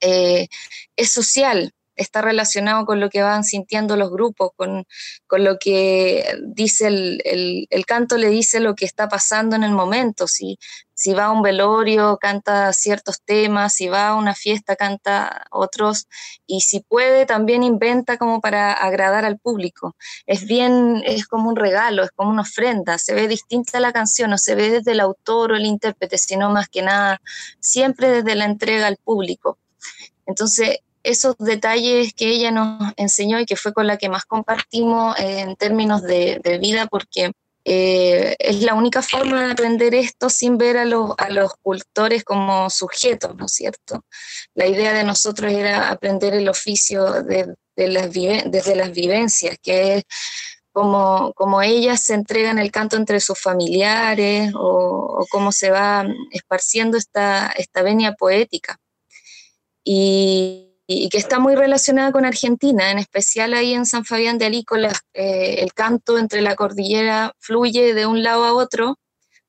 Eh, 0.00 0.48
es 0.96 1.10
social, 1.10 1.72
está 1.96 2.22
relacionado 2.22 2.86
con 2.86 3.00
lo 3.00 3.10
que 3.10 3.22
van 3.22 3.44
sintiendo 3.44 3.96
los 3.96 4.10
grupos, 4.10 4.50
con, 4.56 4.84
lo 5.30 5.58
que 5.58 6.38
dice 6.46 6.88
el, 6.88 7.66
el, 7.70 7.86
canto, 7.86 8.16
le 8.16 8.28
dice 8.28 8.60
lo 8.60 8.74
que 8.74 8.84
está 8.84 9.08
pasando 9.08 9.56
en 9.56 9.64
el 9.64 9.72
momento. 9.72 10.26
Si, 10.26 10.58
si 10.94 11.14
va 11.14 11.24
a 11.24 11.32
un 11.32 11.42
velorio, 11.42 12.18
canta 12.18 12.72
ciertos 12.72 13.22
temas, 13.22 13.74
si 13.74 13.88
va 13.88 14.08
a 14.08 14.14
una 14.14 14.34
fiesta, 14.34 14.76
canta 14.76 15.46
otros, 15.50 16.06
y 16.46 16.60
si 16.60 16.80
puede, 16.80 17.26
también 17.26 17.62
inventa 17.62 18.18
como 18.18 18.40
para 18.40 18.72
agradar 18.72 19.24
al 19.24 19.38
público. 19.38 19.96
Es 20.26 20.46
bien, 20.46 21.02
es 21.04 21.26
como 21.26 21.48
un 21.48 21.56
regalo, 21.56 22.04
es 22.04 22.10
como 22.12 22.30
una 22.30 22.42
ofrenda, 22.42 22.98
se 22.98 23.14
ve 23.14 23.26
distinta 23.26 23.80
la 23.80 23.92
canción, 23.92 24.30
no 24.30 24.38
se 24.38 24.54
ve 24.54 24.70
desde 24.70 24.92
el 24.92 25.00
autor 25.00 25.52
o 25.52 25.56
el 25.56 25.66
intérprete, 25.66 26.18
sino 26.18 26.50
más 26.50 26.68
que 26.68 26.82
nada, 26.82 27.20
siempre 27.58 28.08
desde 28.08 28.34
la 28.34 28.44
entrega 28.44 28.86
al 28.86 28.96
público. 28.96 29.58
Entonces, 30.26 30.78
esos 31.02 31.36
detalles 31.38 32.14
que 32.14 32.28
ella 32.28 32.50
nos 32.50 32.92
enseñó 32.96 33.40
y 33.40 33.46
que 33.46 33.56
fue 33.56 33.72
con 33.72 33.86
la 33.86 33.96
que 33.96 34.08
más 34.08 34.24
compartimos 34.24 35.18
en 35.18 35.56
términos 35.56 36.02
de, 36.02 36.58
vida, 36.60 36.86
porque 36.86 37.32
eh, 37.64 38.36
es 38.38 38.62
la 38.62 38.74
única 38.74 39.02
forma 39.02 39.44
de 39.44 39.52
aprender 39.52 39.94
esto 39.94 40.28
sin 40.30 40.58
ver 40.58 40.76
a 40.76 40.84
los, 40.84 41.12
a 41.18 41.30
los 41.30 41.54
cultores 41.62 42.24
como 42.24 42.70
sujetos, 42.70 43.36
¿no 43.36 43.46
es 43.46 43.52
cierto? 43.52 44.04
La 44.54 44.66
idea 44.66 44.92
de 44.92 45.04
nosotros 45.04 45.52
era 45.52 45.90
aprender 45.90 46.34
el 46.34 46.48
oficio 46.48 47.22
de, 47.22 47.54
las 47.76 48.12
desde 48.12 48.76
las 48.76 48.92
vivencias, 48.92 49.56
que 49.62 49.96
es 49.96 50.04
como, 50.72 51.32
como 51.34 51.62
ellas 51.62 52.00
se 52.00 52.14
entregan 52.14 52.58
el 52.58 52.70
canto 52.70 52.96
entre 52.96 53.20
sus 53.20 53.38
familiares 53.38 54.52
o, 54.54 55.18
o 55.20 55.26
cómo 55.30 55.52
se 55.52 55.70
va 55.70 56.06
esparciendo 56.30 56.96
esta, 56.96 57.52
esta 57.56 57.82
venia 57.82 58.12
poética. 58.14 58.78
Y, 59.84 60.71
y, 60.86 61.08
que 61.08 61.18
está 61.18 61.38
muy 61.38 61.54
relacionada 61.54 62.12
con 62.12 62.24
Argentina, 62.24 62.90
en 62.90 62.98
especial 62.98 63.54
ahí 63.54 63.74
en 63.74 63.86
San 63.86 64.04
Fabián 64.04 64.38
de 64.38 64.46
Alícola, 64.46 64.92
eh, 65.14 65.56
el 65.58 65.72
canto 65.72 66.18
entre 66.18 66.42
la 66.42 66.56
cordillera 66.56 67.32
fluye 67.38 67.94
de 67.94 68.06
un 68.06 68.22
lado 68.22 68.44
a 68.44 68.52
otro, 68.52 68.98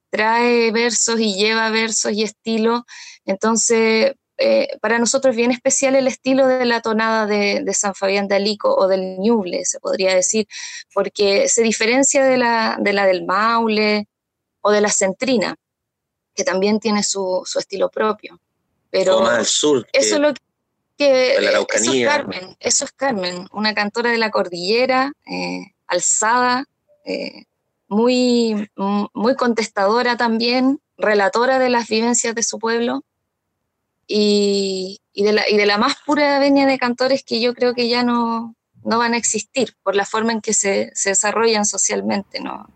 trae 0.10 0.72
versos 0.72 1.20
y 1.20 1.36
lleva 1.36 1.70
versos 1.70 2.12
y 2.14 2.24
estilo, 2.24 2.86
entonces 3.26 4.14
eh, 4.38 4.78
para 4.82 5.00
nosotros 5.00 5.32
es 5.32 5.38
bien 5.38 5.52
especial 5.52 5.96
el 5.96 6.08
estilo 6.08 6.48
de 6.48 6.66
la 6.66 6.82
tonada 6.82 7.28
de, 7.28 7.64
San 7.74 7.94
Fabián 7.94 8.28
de 8.28 8.36
Alico 8.36 8.74
o 8.76 8.88
del 8.88 9.18
Ñuble, 9.20 9.64
se 9.66 9.80
podría 9.80 10.16
decir, 10.16 10.48
porque 10.94 11.48
se 11.48 11.62
diferencia 11.62 12.24
de 12.26 12.38
la, 12.38 12.78
de 12.80 12.94
la 12.94 13.06
del 13.06 13.26
Maule 13.26 14.08
o 14.62 14.72
de 14.72 14.82
la 14.82 14.90
Centrina, 14.90 15.56
que 16.36 16.44
también 16.44 16.80
tiene 16.80 17.04
su, 17.04 17.44
estilo 17.58 17.90
propio. 17.90 18.40
Pero 18.90 19.26
al 19.26 19.46
sur. 19.46 19.88
Eso 19.92 20.16
es 20.16 20.22
lo 20.22 20.34
que... 20.34 20.42
eso 20.98 21.94
es 21.94 22.06
Carmen, 22.06 22.56
eso 22.60 22.86
es 22.86 22.92
Carmen, 22.92 23.48
una 23.52 23.74
cantora 23.74 24.12
de 24.12 24.18
la 24.18 24.32
cordillera, 24.32 25.14
eh, 25.26 25.74
alzada, 25.88 26.66
eh, 27.06 27.46
muy, 27.88 28.70
muy 29.14 29.36
contestadora 29.36 30.18
también, 30.18 30.80
relatora 30.98 31.60
de 31.60 31.70
las 31.70 31.88
vivencias 31.88 32.36
de 32.36 32.44
su 32.44 32.60
pueblo 32.60 33.04
y, 34.08 35.02
de, 35.16 35.34
la, 35.34 35.50
y 35.50 35.58
de 35.58 35.66
la 35.66 35.78
más 35.78 35.96
pura 36.06 36.40
venia 36.40 36.66
de 36.66 36.78
cantores 36.78 37.24
que 37.24 37.42
yo 37.42 37.54
creo 37.54 37.74
que 37.74 37.88
ya 37.88 38.04
no, 38.04 38.56
no 38.84 38.98
van 38.98 39.14
a 39.14 39.18
existir 39.18 39.76
por 39.84 39.96
la 39.96 40.06
forma 40.06 40.32
en 40.32 40.42
que 40.42 40.54
se, 40.54 40.92
se 40.94 41.10
desarrollan 41.10 41.66
socialmente. 41.66 42.40
¿no? 42.40 42.68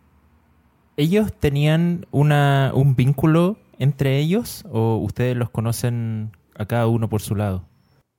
¿Ellos 0.95 1.31
tenían 1.39 2.05
una, 2.11 2.71
un 2.73 2.95
vínculo 2.95 3.57
entre 3.79 4.17
ellos 4.17 4.63
o 4.71 4.97
ustedes 4.97 5.35
los 5.35 5.49
conocen 5.49 6.31
a 6.55 6.65
cada 6.65 6.87
uno 6.87 7.09
por 7.09 7.21
su 7.21 7.35
lado? 7.35 7.66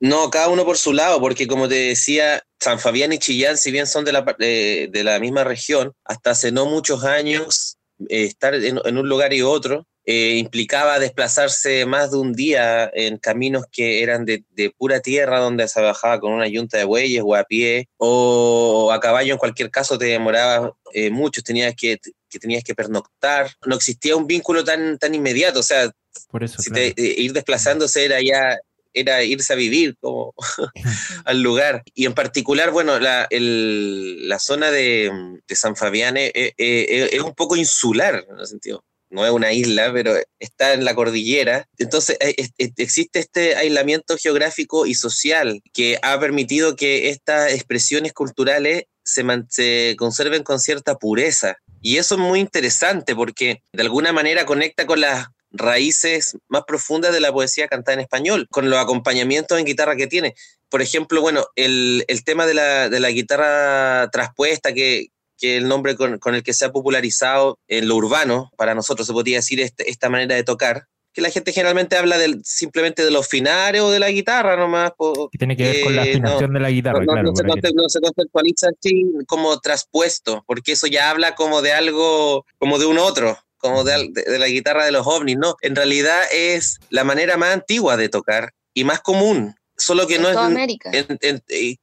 No, 0.01 0.31
cada 0.31 0.49
uno 0.49 0.65
por 0.65 0.77
su 0.77 0.93
lado, 0.93 1.21
porque 1.21 1.47
como 1.47 1.69
te 1.69 1.75
decía, 1.75 2.43
San 2.61 2.79
Fabián 2.79 3.13
y 3.13 3.19
Chillán, 3.19 3.57
si 3.57 3.73
bien 3.73 3.87
son 3.87 4.05
de 4.05 4.13
la, 4.13 4.23
de, 4.39 5.03
la 5.05 5.19
misma 5.19 5.45
región, 5.45 5.93
hasta 6.05 6.31
hace 6.31 6.53
no 6.53 6.67
muchos 6.67 7.05
años 7.05 7.79
eh, 8.09 8.25
estar 8.25 8.55
en, 8.55 8.81
en, 8.85 8.99
un 8.99 9.09
lugar 9.09 9.33
y 9.33 9.43
otro 9.43 9.87
eh, 10.11 10.39
implicaba 10.39 10.99
desplazarse 10.99 11.85
más 11.85 12.13
de 12.13 12.17
un 12.17 12.33
día 12.33 12.91
en 12.95 13.19
caminos 13.19 13.67
que 13.71 14.03
eran 14.03 14.25
de, 14.25 14.43
pura 14.79 15.01
tierra, 15.01 15.39
donde 15.39 15.69
se 15.69 15.83
bajaba 15.83 16.19
con 16.19 16.33
una 16.33 16.49
yunta 16.49 16.79
de 16.79 16.85
bueyes 16.85 17.23
o 17.23 17.35
a 17.35 17.45
pie, 17.45 17.91
o 17.99 18.91
a 18.91 18.99
caballo 19.01 19.35
en 19.35 19.39
cualquier 19.39 19.71
caso 19.71 19.99
te 19.99 20.07
demoraba 20.07 20.75
eh, 20.95 21.11
mucho, 21.11 21.43
tenías 21.43 21.75
que, 21.77 21.99
tenías 22.41 22.65
que 22.65 22.75
pernoctar, 22.75 23.51
no 23.67 23.77
existía 23.77 24.17
un 24.17 24.27
vínculo 24.27 24.65
tan, 24.65 24.97
tan 24.97 25.15
inmediato, 25.15 25.61
o 25.61 25.63
sea, 25.63 25.91
Por 26.31 26.43
eso, 26.43 26.63
eh, 26.75 26.95
ir 26.97 27.35
desplazándose 27.35 28.07
era 28.07 28.19
ya 28.23 28.59
era 29.01 29.23
irse 29.23 29.53
a 29.53 29.57
vivir 29.57 29.97
como 30.01 30.35
al 31.25 31.43
lugar. 31.43 31.83
Y 31.95 32.07
en 32.07 32.15
particular, 32.15 32.71
bueno, 32.71 32.99
la, 32.99 33.29
la 33.31 34.39
zona 34.39 34.71
de, 34.71 35.11
San 35.49 35.77
Fabián 35.77 36.17
es, 36.17 36.33
es, 36.57 37.21
un 37.21 37.35
poco 37.35 37.57
insular, 37.57 38.25
en 38.29 38.39
el 38.39 38.47
sentido 38.47 38.85
no 39.11 39.25
es 39.25 39.33
una 39.33 39.53
isla, 39.53 39.93
pero 39.93 40.15
está 40.39 40.75
en 40.75 40.85
la 40.85 40.95
cordillera. 40.95 41.67
Entonces 41.79 42.17
eh, 42.21 42.35
existe 42.77 43.19
este 43.19 43.57
aislamiento 43.57 44.17
geográfico 44.17 44.87
y 44.87 44.95
social 44.95 45.63
que 45.73 45.99
ha 46.03 46.19
permitido 46.21 46.77
que 46.77 47.09
estas 47.11 47.53
expresiones 47.53 48.13
culturales 48.13 48.85
se, 49.05 49.25
se 49.49 49.97
conserven 49.99 50.43
con 50.43 50.61
cierta 50.61 50.97
pureza. 50.97 51.57
Y 51.81 51.97
eso 51.97 52.17
es 52.17 52.21
muy 52.21 52.41
interesante 52.41 53.15
porque 53.15 53.63
de 53.73 53.83
alguna 53.83 54.13
manera 54.13 54.45
conecta 54.45 54.87
con 54.87 55.01
las 55.01 55.29
raíces 55.51 56.37
más 56.49 56.63
profundas 56.67 57.13
de 57.13 57.21
la 57.21 57.33
poesía 57.33 57.69
cantada 57.69 57.95
en 57.95 58.01
español, 58.01 58.47
con 58.51 58.69
los 58.71 58.79
acompañamientos 58.79 59.59
en 59.59 59.65
guitarra 59.65 59.97
que 59.97 60.07
tiene. 60.07 60.35
Por 60.69 60.83
ejemplo, 60.83 61.21
bueno, 61.21 61.47
el, 61.57 62.05
el 62.09 62.25
tema 62.25 62.47
de 62.47 62.55
la, 62.55 62.89
de 62.89 63.01
la 63.01 63.11
guitarra 63.11 64.11
traspuesta 64.11 64.73
que, 64.73 65.09
que 65.39 65.57
el 65.57 65.69
nombre 65.69 65.97
con, 65.97 66.35
el 66.35 66.43
que 66.43 66.53
se 66.53 66.65
ha 66.65 66.73
popularizado 66.73 67.59
en 67.69 67.89
lo 67.89 67.97
urbano, 67.97 68.51
para 68.57 68.75
nosotros 68.75 69.07
se 69.07 69.13
podría 69.13 69.39
decir 69.39 69.61
este, 69.61 69.89
esta 69.89 70.11
manera 70.11 70.35
de 70.35 70.43
tocar, 70.43 70.87
que 71.13 71.23
la 71.23 71.31
gente 71.31 71.53
generalmente 71.53 71.97
habla 71.97 72.19
del, 72.19 72.45
simplemente 72.45 73.05
de 73.05 73.11
los 73.11 73.27
finares 73.27 73.81
o 73.81 73.91
de 73.91 73.99
la 73.99 74.11
guitarra 74.11 74.57
nomás. 74.57 74.93
que 75.33 75.39
tiene 75.39 75.57
que 75.57 75.63
ver 75.63 75.85
con 75.85 75.97
la 75.97 76.03
afinación 76.03 76.53
de 76.53 76.61
la 76.61 76.71
guitarra, 76.71 77.01
no, 77.01 77.07
claro. 77.07 77.33
No 77.33 77.89
se, 77.89 78.01
conceptualiza 78.01 78.69
así 78.69 79.11
como 79.27 79.59
traspuesto, 79.61 80.45
porque 80.47 80.73
eso 80.73 80.87
ya 80.87 81.11
habla 81.11 81.35
como 81.35 81.63
de 81.63 81.73
algo, 81.73 82.45
como 82.59 82.79
de 82.79 82.87
un 82.87 82.99
otro, 82.99 83.39
como 83.59 83.85
de, 83.85 84.11
de, 84.13 84.39
la 84.39 84.47
guitarra 84.47 84.85
de 84.85 84.93
los 84.93 85.07
ovnis, 85.07 85.37
¿no? 85.37 85.57
En 85.61 85.77
realidad 85.77 86.23
es 86.33 86.79
la 86.91 87.05
manera 87.05 87.37
más 87.37 87.53
antigua 87.53 87.97
de 87.97 88.09
tocar 88.09 88.55
y 88.73 88.85
más 88.85 89.01
común. 89.01 89.55
Solo 89.79 90.09
que 90.09 90.19
no 90.19 90.29
toda 90.29 90.49
es. 90.49 90.53
América. 90.53 90.91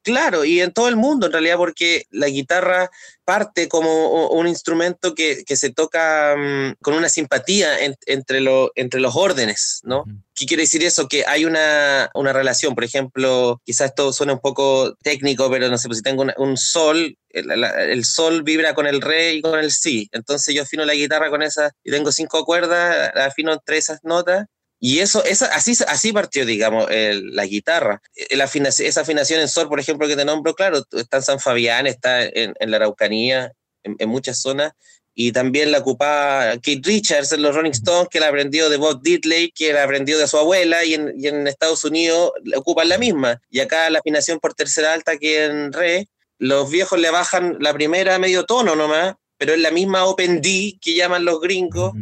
claro, 0.02 0.44
y 0.44 0.60
en 0.60 0.74
todo 0.74 0.90
el 0.90 0.98
mundo 0.98 1.28
en 1.28 1.32
realidad, 1.32 1.56
porque 1.56 2.06
la 2.12 2.28
guitarra 2.28 2.92
parte 3.24 3.70
como 3.70 4.28
un 4.30 4.48
instrumento 4.48 5.16
que, 5.16 5.44
se 5.48 5.72
toca 5.72 6.36
mm, 6.38 6.76
con 6.82 6.94
una 6.94 7.08
simpatía 7.08 7.80
entre, 7.80 8.44
entre 8.76 9.00
los 9.00 9.16
órdenes, 9.16 9.80
¿no? 9.84 10.04
¿Qué 10.36 10.46
quiere 10.46 10.64
decir 10.64 10.84
eso? 10.84 11.08
Que 11.08 11.26
hay 11.26 11.46
una, 11.46 12.12
relación, 12.14 12.76
por 12.76 12.84
ejemplo, 12.84 13.62
quizás 13.64 13.92
esto 13.92 14.12
suena 14.12 14.34
un 14.34 14.40
poco 14.40 14.96
técnico, 15.02 15.50
pero 15.50 15.70
no 15.70 15.78
sé, 15.78 15.88
pues 15.88 16.00
si 16.00 16.04
tengo 16.04 16.26
un 16.38 16.58
sol, 16.58 17.18
el, 17.30 17.64
el, 17.64 18.04
sol 18.04 18.44
vibra 18.44 18.76
con 18.76 18.88
el 18.88 19.02
re 19.02 19.36
y 19.36 19.42
con 19.42 19.58
el 19.58 19.72
si, 19.72 20.10
entonces 20.12 20.54
yo 20.54 20.64
afino 20.64 20.84
la 20.84 20.94
guitarra 20.94 21.30
con 21.30 21.42
esa 21.42 21.72
y 21.84 21.92
tengo 21.92 22.12
cinco 22.12 22.44
cuerdas, 22.44 23.12
afino 23.16 23.54
entre 23.54 23.78
esas 23.78 24.00
notas 24.04 24.46
y 24.80 25.00
eso, 25.00 25.24
esa, 25.24 25.48
así, 25.48 25.74
así 25.88 26.12
partió, 26.12 26.46
digamos, 26.46 26.88
la 26.90 27.46
guitarra. 27.46 28.02
esa 28.16 29.02
afinación 29.02 29.40
en 29.40 29.48
sol, 29.48 29.68
por 29.70 29.80
ejemplo, 29.80 30.08
que 30.08 30.16
te 30.16 30.26
nombro, 30.26 30.54
claro, 30.54 30.84
está 30.92 31.18
en 31.18 31.24
San 31.24 31.40
Fabián, 31.40 31.88
está 31.88 32.24
en, 32.24 32.54
la 32.60 32.78
Araucanía, 32.78 33.52
en, 33.84 34.10
muchas 34.10 34.40
zonas, 34.40 34.74
y 35.14 35.32
también 35.32 35.72
la 35.72 35.80
ocupaba 35.80 36.52
Kate 36.56 36.82
Richards 36.84 37.32
en 37.32 37.42
los 37.42 37.56
Rolling 37.56 37.72
Stones, 37.72 38.10
que 38.10 38.20
la 38.20 38.28
aprendió 38.28 38.70
de 38.70 38.78
Bob 38.78 39.02
Diddley, 39.02 39.52
que 39.52 39.72
la 39.72 39.84
aprendió 39.84 40.18
de 40.18 40.28
su 40.28 40.38
abuela, 40.38 40.84
y 40.84 40.96
en, 40.96 41.14
en 41.24 41.48
Estados 41.48 41.86
Unidos 41.86 42.32
ocupan 42.56 42.90
la 42.90 42.98
misma. 42.98 43.42
Y 43.50 43.62
acá 43.62 43.90
la 43.90 44.00
afinación 44.00 44.40
por 44.40 44.54
tercera 44.54 44.94
alta 44.94 45.18
que 45.18 45.46
en 45.46 45.72
re, 45.72 46.10
los 46.38 46.70
viejos 46.70 47.00
le 47.00 47.12
bajan 47.12 47.58
la 47.62 47.74
primera 47.74 48.20
medio 48.20 48.44
tono 48.44 48.76
nomás, 48.76 49.16
pero 49.38 49.54
es 49.54 49.60
la 49.60 49.72
misma 49.72 50.06
Open 50.06 50.42
D 50.42 50.78
que 50.82 50.96
llaman 50.96 51.24
los 51.24 51.40
gringos 51.40 51.94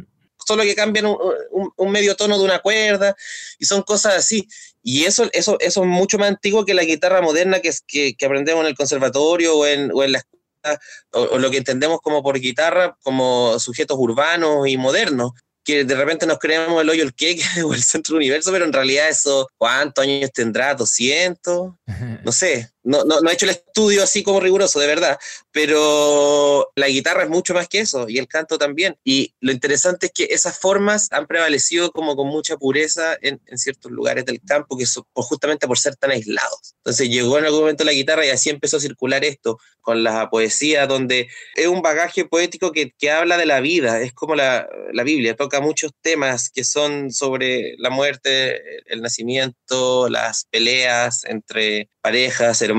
solo 0.45 0.63
que 0.63 0.75
cambian 0.75 1.05
un, 1.07 1.91
medio 1.91 2.15
tono 2.15 2.37
de 2.37 2.45
una 2.45 2.59
cuerda 2.59 3.15
y 3.59 3.65
son 3.65 3.81
cosas 3.83 4.15
así. 4.15 4.47
Y 4.81 5.05
eso, 5.05 5.29
eso, 5.33 5.57
eso 5.59 5.83
es 5.83 5.87
mucho 5.87 6.17
más 6.17 6.29
antiguo 6.29 6.65
que 6.65 6.73
la 6.73 6.83
guitarra 6.83 7.21
moderna 7.21 7.59
que, 7.59 7.71
que, 7.87 8.15
que 8.15 8.25
aprendemos 8.25 8.63
en 8.63 8.67
el 8.67 8.75
conservatorio 8.75 9.57
o 9.57 9.65
en, 9.65 9.91
o 9.93 10.03
en 10.03 10.13
la 10.13 10.17
escuela, 10.19 10.79
o, 11.11 11.37
lo 11.37 11.51
que 11.51 11.57
entendemos 11.57 11.99
como 12.01 12.23
por 12.23 12.39
guitarra, 12.39 12.97
como 13.03 13.59
sujetos 13.59 13.97
urbanos 13.99 14.67
y 14.67 14.77
modernos 14.77 15.31
que 15.63 15.85
de 15.85 15.95
repente 15.95 16.25
nos 16.25 16.39
creemos 16.39 16.81
el 16.81 16.89
hoyo 16.89 17.03
el 17.03 17.13
qué 17.13 17.39
o 17.65 17.73
el 17.73 17.83
centro 17.83 18.13
del 18.13 18.23
universo, 18.23 18.51
pero 18.51 18.65
en 18.65 18.73
realidad 18.73 19.09
eso, 19.09 19.47
¿cuántos 19.57 20.03
años 20.03 20.31
tendrá? 20.33 20.75
¿200? 20.77 21.77
No 22.23 22.31
sé, 22.31 22.69
no, 22.83 23.03
no, 23.05 23.21
no, 23.21 23.29
he 23.29 23.33
hecho 23.33 23.45
el 23.45 23.51
estudio 23.51 24.03
así 24.03 24.23
como 24.23 24.39
riguroso, 24.39 24.79
de 24.79 24.87
verdad, 24.87 25.17
pero 25.51 26.71
la 26.75 26.87
guitarra 26.87 27.23
es 27.23 27.29
mucho 27.29 27.53
más 27.53 27.67
que 27.67 27.79
eso 27.79 28.09
y 28.09 28.17
el 28.17 28.27
canto 28.27 28.57
también. 28.57 28.97
Y 29.03 29.33
lo 29.39 29.51
interesante 29.51 30.07
es 30.07 30.11
que 30.11 30.27
esas 30.29 30.59
formas 30.59 31.07
han 31.11 31.27
prevalecido 31.27 31.91
como 31.91 32.15
con 32.15 32.27
mucha 32.27 32.57
pureza 32.57 33.17
en, 33.21 33.41
en 33.45 33.57
ciertos 33.57 33.91
lugares 33.91 34.25
del 34.25 34.41
campo, 34.41 34.77
que 34.77 34.85
son, 34.85 35.03
justamente 35.13 35.67
por 35.67 35.77
ser 35.77 35.95
tan 35.95 36.11
aislados. 36.11 36.75
Entonces 36.77 37.09
llegó 37.09 37.37
en 37.39 37.45
algún 37.45 37.61
momento 37.61 37.83
la 37.83 37.93
guitarra 37.93 38.25
y 38.25 38.29
así 38.29 38.49
empezó 38.49 38.77
a 38.77 38.81
circular 38.81 39.23
esto 39.23 39.57
con 39.81 40.03
la 40.03 40.29
poesía, 40.29 40.87
donde 40.87 41.27
es 41.55 41.67
un 41.67 41.81
bagaje 41.81 42.25
poético 42.25 42.71
que, 42.71 42.91
que 42.97 43.11
habla 43.11 43.37
de 43.37 43.45
la 43.45 43.59
vida, 43.59 44.01
es 44.01 44.13
como 44.13 44.33
la, 44.33 44.67
la 44.93 45.03
Biblia, 45.03 45.35
toca 45.35 45.59
muchos 45.59 45.91
temas 46.01 46.49
que 46.49 46.63
son 46.63 47.11
sobre 47.11 47.75
la 47.77 47.89
muerte, 47.89 48.61
el 48.85 49.01
nacimiento, 49.01 50.09
las 50.09 50.45
peleas 50.49 51.25
entre 51.25 51.89
parejas, 52.01 52.61
hermanos, 52.61 52.72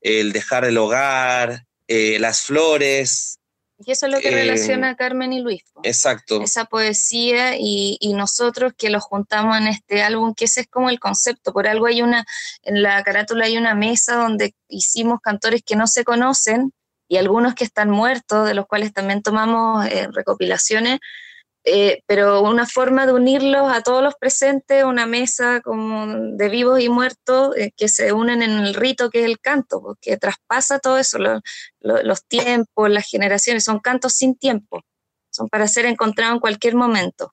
el 0.00 0.32
dejar 0.32 0.64
el 0.64 0.78
hogar, 0.78 1.66
eh, 1.86 2.18
las 2.18 2.42
flores. 2.42 3.38
Y 3.84 3.92
eso 3.92 4.06
es 4.06 4.12
lo 4.12 4.20
que 4.20 4.28
eh, 4.28 4.34
relaciona 4.34 4.90
a 4.90 4.96
Carmen 4.96 5.32
y 5.32 5.40
Luis. 5.40 5.64
Exacto. 5.82 6.40
Esa 6.42 6.66
poesía 6.66 7.56
y, 7.56 7.96
y, 8.00 8.14
nosotros 8.14 8.72
que 8.76 8.90
lo 8.90 9.00
juntamos 9.00 9.56
en 9.56 9.66
este 9.66 10.02
álbum, 10.02 10.34
que 10.34 10.44
ese 10.44 10.62
es 10.62 10.66
como 10.68 10.88
el 10.88 11.00
concepto. 11.00 11.52
Por 11.52 11.66
algo 11.66 11.86
hay 11.86 12.02
una, 12.02 12.24
en 12.62 12.82
la 12.82 13.02
carátula 13.02 13.46
hay 13.46 13.56
una 13.56 13.74
mesa 13.74 14.14
donde 14.14 14.54
hicimos 14.68 15.20
cantores 15.20 15.62
que 15.64 15.76
no 15.76 15.86
se 15.86 16.04
conocen 16.04 16.72
y 17.08 17.16
algunos 17.18 17.54
que 17.54 17.64
están 17.64 17.90
muertos, 17.90 18.46
de 18.46 18.54
los 18.54 18.66
cuales 18.66 18.92
también 18.92 19.20
tomamos 19.20 19.84
eh, 19.86 20.08
recopilaciones, 20.12 20.98
eh, 21.64 22.02
pero 22.06 22.42
una 22.42 22.66
forma 22.66 23.06
de 23.06 23.12
unirlos 23.12 23.72
a 23.72 23.82
todos 23.82 24.02
los 24.02 24.14
presentes, 24.16 24.84
una 24.84 25.06
mesa 25.06 25.60
como 25.60 26.06
de 26.36 26.48
vivos 26.48 26.80
y 26.80 26.88
muertos 26.88 27.56
eh, 27.56 27.70
que 27.76 27.88
se 27.88 28.12
unen 28.12 28.42
en 28.42 28.50
el 28.50 28.74
rito 28.74 29.10
que 29.10 29.20
es 29.20 29.26
el 29.26 29.38
canto, 29.38 29.80
porque 29.80 30.16
traspasa 30.16 30.80
todo 30.80 30.98
eso, 30.98 31.18
los 31.80 32.24
tiempos, 32.26 32.90
las 32.90 33.06
generaciones, 33.08 33.64
son 33.64 33.78
cantos 33.78 34.14
sin 34.14 34.34
tiempo, 34.36 34.82
son 35.30 35.48
para 35.48 35.68
ser 35.68 35.86
encontrados 35.86 36.34
en 36.34 36.40
cualquier 36.40 36.74
momento. 36.74 37.32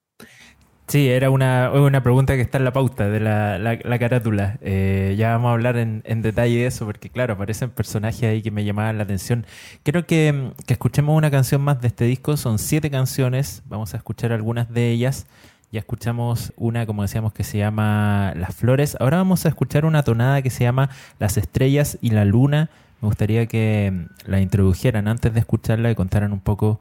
Sí, 0.90 1.08
era 1.08 1.30
una, 1.30 1.70
una 1.70 2.02
pregunta 2.02 2.34
que 2.34 2.40
está 2.42 2.58
en 2.58 2.64
la 2.64 2.72
pauta 2.72 3.08
de 3.08 3.20
la, 3.20 3.58
la, 3.58 3.98
carátula. 4.00 4.58
Eh, 4.60 5.14
ya 5.16 5.30
vamos 5.30 5.50
a 5.50 5.52
hablar 5.52 5.76
en, 5.76 6.02
en, 6.04 6.20
detalle 6.20 6.56
de 6.56 6.66
eso, 6.66 6.84
porque 6.84 7.10
claro, 7.10 7.34
aparecen 7.34 7.70
personajes 7.70 8.24
ahí 8.24 8.42
que 8.42 8.50
me 8.50 8.64
llamaban 8.64 8.98
la 8.98 9.04
atención. 9.04 9.46
Quiero 9.84 10.04
que, 10.04 10.50
que, 10.66 10.72
escuchemos 10.72 11.16
una 11.16 11.30
canción 11.30 11.62
más 11.62 11.80
de 11.80 11.86
este 11.86 12.06
disco. 12.06 12.36
Son 12.36 12.58
siete 12.58 12.90
canciones, 12.90 13.62
vamos 13.66 13.94
a 13.94 13.98
escuchar 13.98 14.32
algunas 14.32 14.68
de 14.68 14.90
ellas. 14.90 15.28
Ya 15.70 15.78
escuchamos 15.78 16.52
una, 16.56 16.86
como 16.86 17.02
decíamos, 17.02 17.32
que 17.32 17.44
se 17.44 17.58
llama 17.58 18.32
Las 18.34 18.56
Flores. 18.56 18.96
Ahora 18.98 19.18
vamos 19.18 19.46
a 19.46 19.48
escuchar 19.48 19.84
una 19.84 20.02
tonada 20.02 20.42
que 20.42 20.50
se 20.50 20.64
llama 20.64 20.90
Las 21.20 21.36
Estrellas 21.36 21.98
y 22.00 22.10
la 22.10 22.24
Luna. 22.24 22.68
Me 23.00 23.06
gustaría 23.06 23.46
que 23.46 23.92
mm, 23.92 24.28
la 24.28 24.40
introdujeran 24.40 25.06
antes 25.06 25.32
de 25.32 25.38
escucharla 25.38 25.88
y 25.88 25.94
contaran 25.94 26.32
un 26.32 26.40
poco 26.40 26.80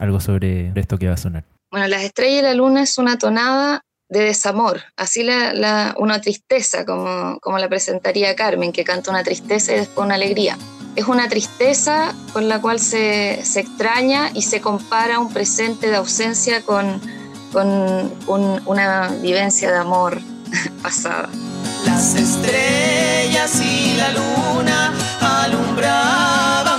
algo 0.00 0.18
sobre 0.18 0.72
esto 0.74 0.98
que 0.98 1.06
va 1.06 1.14
a 1.14 1.16
sonar. 1.16 1.44
Bueno, 1.70 1.86
Las 1.86 2.02
Estrellas 2.02 2.40
y 2.40 2.42
la 2.42 2.54
Luna 2.54 2.82
es 2.82 2.98
una 2.98 3.16
tonada 3.16 3.84
de 4.08 4.24
desamor, 4.24 4.82
así 4.96 5.22
la, 5.22 5.94
una 5.98 6.20
tristeza, 6.20 6.84
como, 6.84 7.38
como 7.38 7.58
la 7.58 7.68
presentaría 7.68 8.34
Carmen, 8.34 8.72
que 8.72 8.82
canta 8.82 9.12
una 9.12 9.22
tristeza 9.22 9.72
y 9.72 9.76
después 9.76 10.04
una 10.04 10.16
alegría. 10.16 10.58
Es 10.96 11.06
una 11.06 11.28
tristeza 11.28 12.12
con 12.32 12.48
la 12.48 12.60
cual 12.60 12.80
se, 12.80 13.44
se 13.44 13.60
extraña 13.60 14.32
y 14.34 14.42
se 14.42 14.60
compara 14.60 15.20
un 15.20 15.32
presente 15.32 15.88
de 15.88 15.96
ausencia 15.96 16.62
con, 16.62 17.00
con 17.52 17.68
un, 18.26 18.60
una 18.66 19.08
vivencia 19.22 19.70
de 19.70 19.78
amor 19.78 20.20
pasada. 20.82 21.28
Las 21.86 22.16
estrellas 22.16 23.60
y 23.60 23.94
la 23.96 24.08
luna 24.10 24.92
alumbraban 25.20 26.69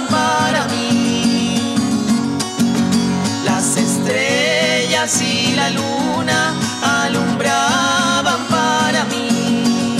estrellas 5.12 5.22
y 5.22 5.56
la 5.56 5.70
luna 5.70 6.54
alumbraban 6.82 8.48
para 8.50 9.04
mí. 9.06 9.98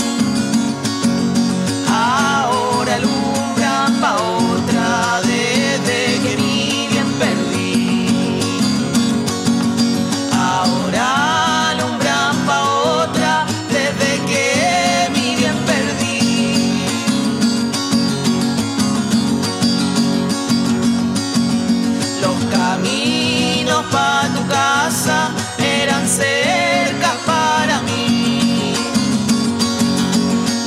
Ahora 1.88 2.94
alumbran 2.94 4.00
pa' 4.00 4.16
otra 4.16 5.20
desde 5.22 6.20
que 6.22 6.36
mi 6.36 6.88
bien 6.90 7.12
perdí. 7.18 8.40
Ahora 10.32 11.70
alumbran 11.70 12.36
pa' 12.46 12.62
otra 12.62 13.46
desde 13.68 14.10
que 14.30 15.10
mi 15.12 15.36
bien 15.36 15.56
perdí. 15.66 16.84
Los 22.20 22.36
caminos 22.56 23.51
pa' 23.80 24.28
tu 24.34 24.46
casa 24.48 25.30
eran 25.58 26.06
cerca 26.06 27.10
para 27.26 27.80
mí. 27.82 28.74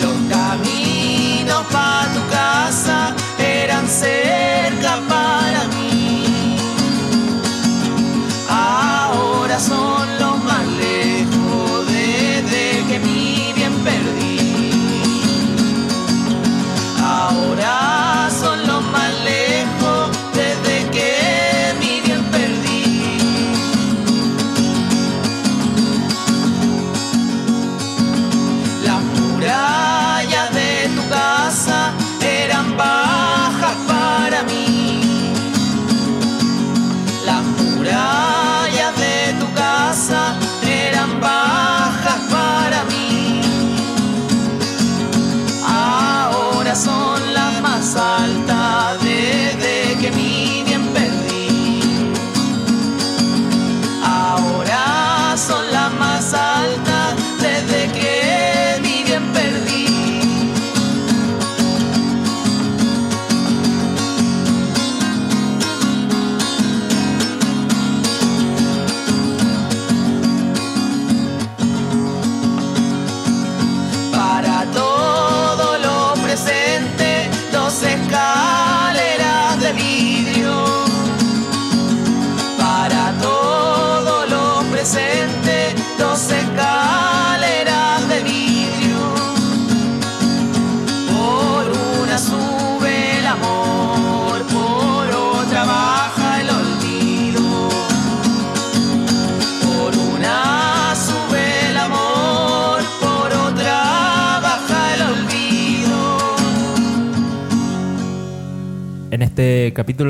Los 0.01 0.17
caminos 0.35 1.63
para 1.71 2.13
tu 2.15 2.21
casa 2.39 3.13
eran 3.37 3.87
cerca 3.87 4.93
para 5.07 5.61
mí. 5.75 6.57
Ahora 8.49 9.59
son 9.59 10.04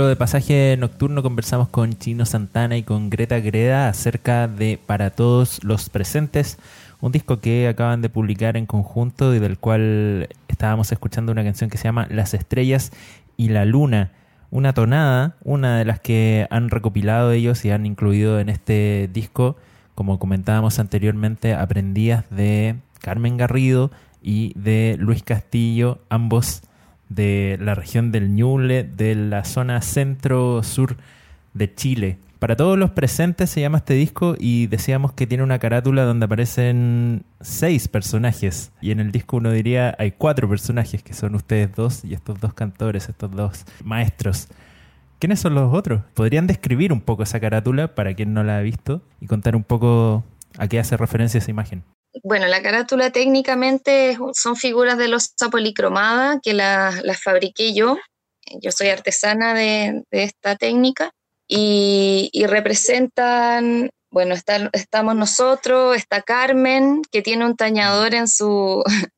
de 0.07 0.15
Pasaje 0.15 0.75
Nocturno 0.77 1.23
conversamos 1.23 1.69
con 1.69 1.93
Chino 1.97 2.25
Santana 2.25 2.77
y 2.77 2.83
con 2.83 3.09
Greta 3.09 3.39
Greda 3.39 3.87
acerca 3.87 4.47
de 4.47 4.79
Para 4.83 5.09
Todos 5.09 5.63
los 5.63 5.89
Presentes, 5.89 6.57
un 7.01 7.11
disco 7.11 7.39
que 7.39 7.67
acaban 7.67 8.01
de 8.01 8.09
publicar 8.09 8.57
en 8.57 8.65
conjunto 8.65 9.33
y 9.33 9.39
del 9.39 9.57
cual 9.57 10.29
estábamos 10.47 10.91
escuchando 10.91 11.31
una 11.31 11.43
canción 11.43 11.69
que 11.69 11.77
se 11.77 11.85
llama 11.85 12.07
Las 12.11 12.33
Estrellas 12.33 12.91
y 13.37 13.49
la 13.49 13.65
Luna. 13.65 14.11
Una 14.51 14.73
tonada, 14.73 15.37
una 15.43 15.77
de 15.77 15.85
las 15.85 15.99
que 15.99 16.47
han 16.49 16.69
recopilado 16.69 17.31
ellos 17.31 17.65
y 17.65 17.71
han 17.71 17.85
incluido 17.85 18.39
en 18.39 18.49
este 18.49 19.09
disco, 19.11 19.55
como 19.95 20.19
comentábamos 20.19 20.77
anteriormente, 20.79 21.53
aprendías 21.53 22.25
de 22.29 22.75
Carmen 22.99 23.37
Garrido 23.37 23.91
y 24.21 24.53
de 24.55 24.97
Luis 24.99 25.23
Castillo, 25.23 25.99
ambos 26.09 26.61
de 27.15 27.57
la 27.61 27.75
región 27.75 28.11
del 28.11 28.35
Ñuble, 28.35 28.83
de 28.83 29.15
la 29.15 29.43
zona 29.45 29.81
centro-sur 29.81 30.97
de 31.53 31.73
Chile. 31.73 32.17
Para 32.39 32.57
todos 32.57 32.77
los 32.77 32.91
presentes 32.91 33.49
se 33.49 33.61
llama 33.61 33.79
este 33.79 33.93
disco 33.93 34.35
y 34.37 34.67
decíamos 34.67 35.13
que 35.13 35.25
tiene 35.25 35.43
una 35.43 35.57
carátula 35.57 36.03
donde 36.03 36.25
aparecen 36.25 37.23
seis 37.41 37.87
personajes. 37.87 38.71
Y 38.81 38.91
en 38.91 38.99
el 38.99 39.11
disco 39.11 39.37
uno 39.37 39.51
diría 39.51 39.95
hay 39.97 40.11
cuatro 40.11 40.47
personajes 40.47 41.01
que 41.01 41.13
son 41.13 41.33
ustedes 41.33 41.73
dos 41.73 42.03
y 42.03 42.13
estos 42.13 42.39
dos 42.39 42.53
cantores, 42.53 43.09
estos 43.09 43.31
dos 43.31 43.65
maestros. 43.83 44.49
¿Quiénes 45.17 45.39
son 45.39 45.55
los 45.55 45.73
otros? 45.73 46.01
¿Podrían 46.13 46.45
describir 46.45 46.91
un 46.91 47.01
poco 47.01 47.23
esa 47.23 47.39
carátula 47.39 47.95
para 47.95 48.13
quien 48.13 48.33
no 48.33 48.43
la 48.43 48.57
ha 48.57 48.61
visto 48.61 49.01
y 49.21 49.27
contar 49.27 49.55
un 49.55 49.63
poco 49.63 50.23
a 50.57 50.67
qué 50.67 50.77
hace 50.77 50.97
referencia 50.97 51.37
esa 51.37 51.49
imagen? 51.51 51.83
Bueno, 52.23 52.47
la 52.47 52.61
carátula 52.61 53.11
técnicamente 53.11 54.17
son 54.33 54.55
figuras 54.55 54.97
de 54.97 55.07
losa 55.09 55.49
policromada 55.51 56.39
que 56.41 56.53
las 56.53 57.03
las 57.03 57.21
fabriqué 57.21 57.73
yo. 57.73 57.97
Yo 58.61 58.71
soy 58.71 58.89
artesana 58.89 59.53
de, 59.53 60.03
esta 60.11 60.55
técnica 60.55 61.11
y, 61.47 62.31
representan, 62.47 63.89
bueno, 64.11 64.35
estamos 64.73 65.15
nosotros, 65.15 65.97
está 65.97 66.21
Carmen, 66.21 67.01
que 67.11 67.21
tiene 67.21 67.45
un 67.45 67.55
tañador 67.55 68.13
en 68.15 68.27
su... 68.27 68.83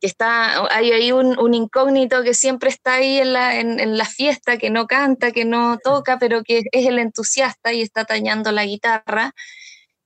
que 0.00 0.06
está, 0.06 0.64
hay 0.72 0.92
ahí 0.92 1.10
un, 1.10 1.36
un 1.40 1.54
incógnito 1.54 2.22
que 2.22 2.34
siempre 2.34 2.70
está 2.70 2.94
ahí 2.94 3.18
en 3.18 3.32
la, 3.32 3.58
en, 3.58 3.80
en 3.80 3.98
la 3.98 4.04
fiesta, 4.04 4.56
que 4.56 4.70
no 4.70 4.86
canta, 4.86 5.32
que 5.32 5.44
no 5.44 5.78
toca, 5.82 6.18
pero 6.20 6.44
que 6.44 6.62
es 6.70 6.86
el 6.86 7.00
entusiasta 7.00 7.72
y 7.72 7.82
está 7.82 8.04
tañando 8.04 8.52
la 8.52 8.64
guitarra 8.64 9.34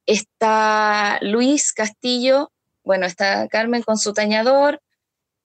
está 0.07 1.19
Luis 1.21 1.73
Castillo, 1.73 2.51
bueno, 2.85 3.07
está 3.07 3.49
Carmen 3.49 3.83
con 3.83 3.99
su 3.99 4.13
tañador, 4.13 4.81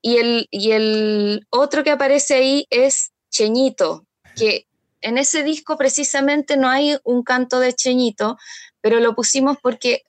y 0.01 0.17
el, 0.17 0.47
y 0.51 0.71
el 0.71 1.47
otro 1.49 1.83
que 1.83 1.91
aparece 1.91 2.35
ahí 2.35 2.67
es 2.69 3.11
Cheñito, 3.29 4.05
que 4.35 4.67
en 5.01 5.17
ese 5.17 5.43
disco 5.43 5.77
precisamente 5.77 6.57
no 6.57 6.69
hay 6.69 6.97
un 7.03 7.23
canto 7.23 7.59
de 7.59 7.73
Cheñito, 7.73 8.37
pero 8.81 8.99
lo 8.99 9.15
pusimos 9.15 9.57
porque 9.61 10.03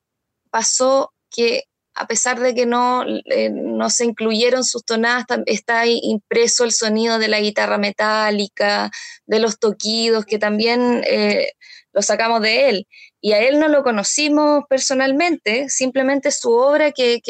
pasó 0.51 1.13
que 1.31 1.65
a 1.99 2.07
pesar 2.07 2.39
de 2.39 2.55
que 2.55 2.65
no, 2.65 3.05
eh, 3.25 3.51
no 3.51 3.91
se 3.91 4.05
incluyeron 4.05 4.63
sus 4.63 4.85
tonadas, 4.85 5.25
está 5.47 5.85
impreso 5.85 6.63
el 6.63 6.71
sonido 6.71 7.19
de 7.19 7.27
la 7.27 7.41
guitarra 7.41 7.77
metálica, 7.77 8.93
de 9.27 9.41
los 9.41 9.59
toquidos, 9.59 10.25
que 10.25 10.39
también 10.39 11.03
eh, 11.05 11.55
lo 11.93 12.01
sacamos 12.01 12.41
de 12.41 12.69
él. 12.69 12.87
Y 13.21 13.33
a 13.33 13.41
él 13.41 13.59
no 13.59 13.69
lo 13.69 13.83
conocimos 13.83 14.65
personalmente, 14.69 15.69
simplemente 15.69 16.31
su 16.31 16.53
obra 16.53 16.93
que, 16.93 17.21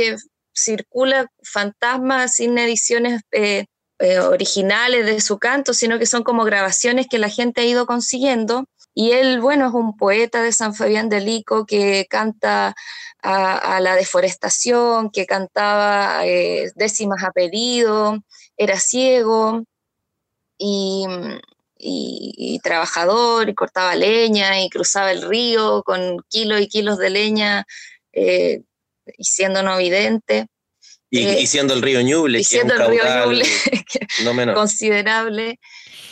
circula 0.54 1.30
fantasma 1.44 2.26
sin 2.26 2.58
ediciones 2.58 3.22
eh, 3.30 3.66
originales 4.18 5.06
de 5.06 5.20
su 5.20 5.38
canto, 5.38 5.72
sino 5.72 6.00
que 6.00 6.06
son 6.06 6.24
como 6.24 6.44
grabaciones 6.44 7.06
que 7.08 7.18
la 7.18 7.28
gente 7.28 7.60
ha 7.60 7.64
ido 7.64 7.86
consiguiendo. 7.86 8.64
Y 8.92 9.12
él, 9.12 9.40
bueno, 9.40 9.68
es 9.68 9.74
un 9.74 9.96
poeta 9.96 10.42
de 10.42 10.50
San 10.50 10.74
Fabián 10.74 11.08
de 11.08 11.20
Lico 11.20 11.64
que 11.64 12.06
canta 12.10 12.74
a, 13.22 13.80
la 13.80 13.94
deforestación, 13.94 15.10
que 15.10 15.26
cantaba 15.26 16.26
eh, 16.26 16.72
décimas 16.74 17.22
a 17.22 17.30
pedido, 17.30 18.18
era 18.56 18.78
ciego 18.78 19.64
y, 20.58 21.06
trabajador, 22.62 23.48
y 23.48 23.54
cortaba 23.54 23.94
leña, 23.94 24.60
y 24.60 24.68
cruzaba 24.68 25.12
el 25.12 25.22
río 25.22 25.82
con 25.84 26.18
kilos 26.28 26.60
y 26.60 26.68
kilos 26.68 26.98
de 26.98 27.10
leña, 27.10 27.66
eh, 28.12 28.62
y 29.16 29.24
siendo 29.24 29.62
no 29.62 29.78
vidente. 29.78 30.46
Y, 31.10 31.46
siendo 31.46 31.72
el 31.74 31.82
río 31.82 32.02
Ñuble, 32.02 32.38
que 32.38 32.58
es 32.58 32.64
un 32.64 32.70
el 32.70 32.86
río 32.86 33.02
Ñuble, 33.24 33.44
no 34.24 34.54
considerable. 34.54 35.58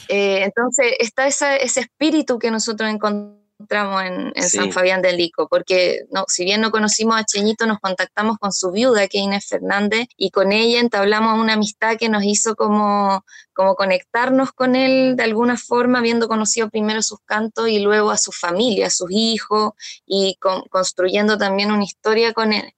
Eh, 0.08 0.42
entonces 0.44 0.92
está 0.98 1.26
ese 1.26 1.80
espíritu 1.80 2.38
que 2.38 2.50
nosotros 2.50 2.90
encontramos 2.90 3.45
en, 3.70 4.32
San 4.48 4.72
Fabián 4.72 5.02
del 5.02 5.16
Lico, 5.16 5.48
porque 5.48 6.00
no, 6.10 6.24
si 6.28 6.44
bien 6.44 6.60
no 6.60 6.70
conocimos 6.70 7.16
a 7.16 7.24
Cheñito, 7.24 7.66
nos 7.66 7.78
contactamos 7.80 8.38
con 8.38 8.52
su 8.52 8.70
viuda, 8.70 9.08
que 9.08 9.18
es 9.18 9.24
Inés 9.24 9.46
Fernández, 9.46 10.06
y 10.16 10.30
con 10.30 10.52
ella 10.52 10.80
entablamos 10.80 11.38
una 11.38 11.54
amistad 11.54 11.96
que 11.96 12.08
nos 12.08 12.24
hizo 12.24 12.54
como, 12.54 13.24
como 13.52 13.74
conectarnos 13.74 14.52
con 14.52 14.76
él 14.76 15.16
de 15.16 15.24
alguna 15.24 15.56
forma, 15.56 15.98
habiendo 15.98 16.28
conocido 16.28 16.70
primero 16.70 17.02
sus 17.02 17.18
cantos 17.24 17.68
y 17.68 17.80
luego 17.80 18.10
a 18.10 18.18
su 18.18 18.32
familia, 18.32 18.86
a 18.86 18.90
sus 18.90 19.10
hijos, 19.10 19.72
y 20.06 20.38
construyendo 20.70 21.38
también 21.38 21.72
una 21.72 21.84
historia 21.84 22.32
con 22.32 22.52
él. 22.52 22.72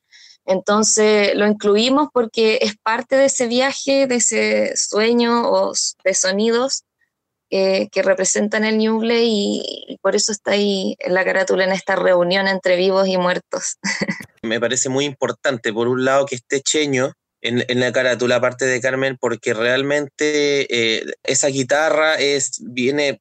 Entonces 0.44 1.34
lo 1.34 1.46
incluimos 1.46 2.08
porque 2.12 2.58
es 2.62 2.76
parte 2.78 3.16
de 3.16 3.26
ese 3.26 3.46
viaje, 3.46 4.06
de 4.06 4.16
ese 4.16 4.76
sueño 4.76 5.50
o 5.50 5.74
de 6.04 6.14
sonidos 6.14 6.84
que 7.50 8.02
representan 8.02 8.64
el 8.64 8.78
Ñuble 8.78 9.22
y, 9.24 9.98
por 10.02 10.14
eso 10.14 10.32
está 10.32 10.52
ahí 10.52 10.96
en 10.98 11.14
la 11.14 11.24
carátula 11.24 11.64
en 11.64 11.72
esta 11.72 11.96
reunión 11.96 12.46
entre 12.46 12.76
vivos 12.76 13.08
y 13.08 13.16
muertos. 13.16 13.78
Me 14.42 14.60
parece 14.60 14.88
muy 14.88 15.04
importante, 15.04 15.72
por 15.72 15.88
un 15.88 16.04
lado, 16.04 16.26
que 16.26 16.36
esté 16.36 16.60
Cheño 16.60 17.12
en, 17.40 17.80
la 17.80 17.92
carátula, 17.92 18.36
aparte 18.36 18.66
de 18.66 18.80
Carmen, 18.80 19.16
porque 19.20 19.54
realmente 19.54 20.66
eh, 20.70 21.04
esa 21.22 21.48
guitarra 21.48 22.14
es, 22.14 22.58
viene 22.60 23.20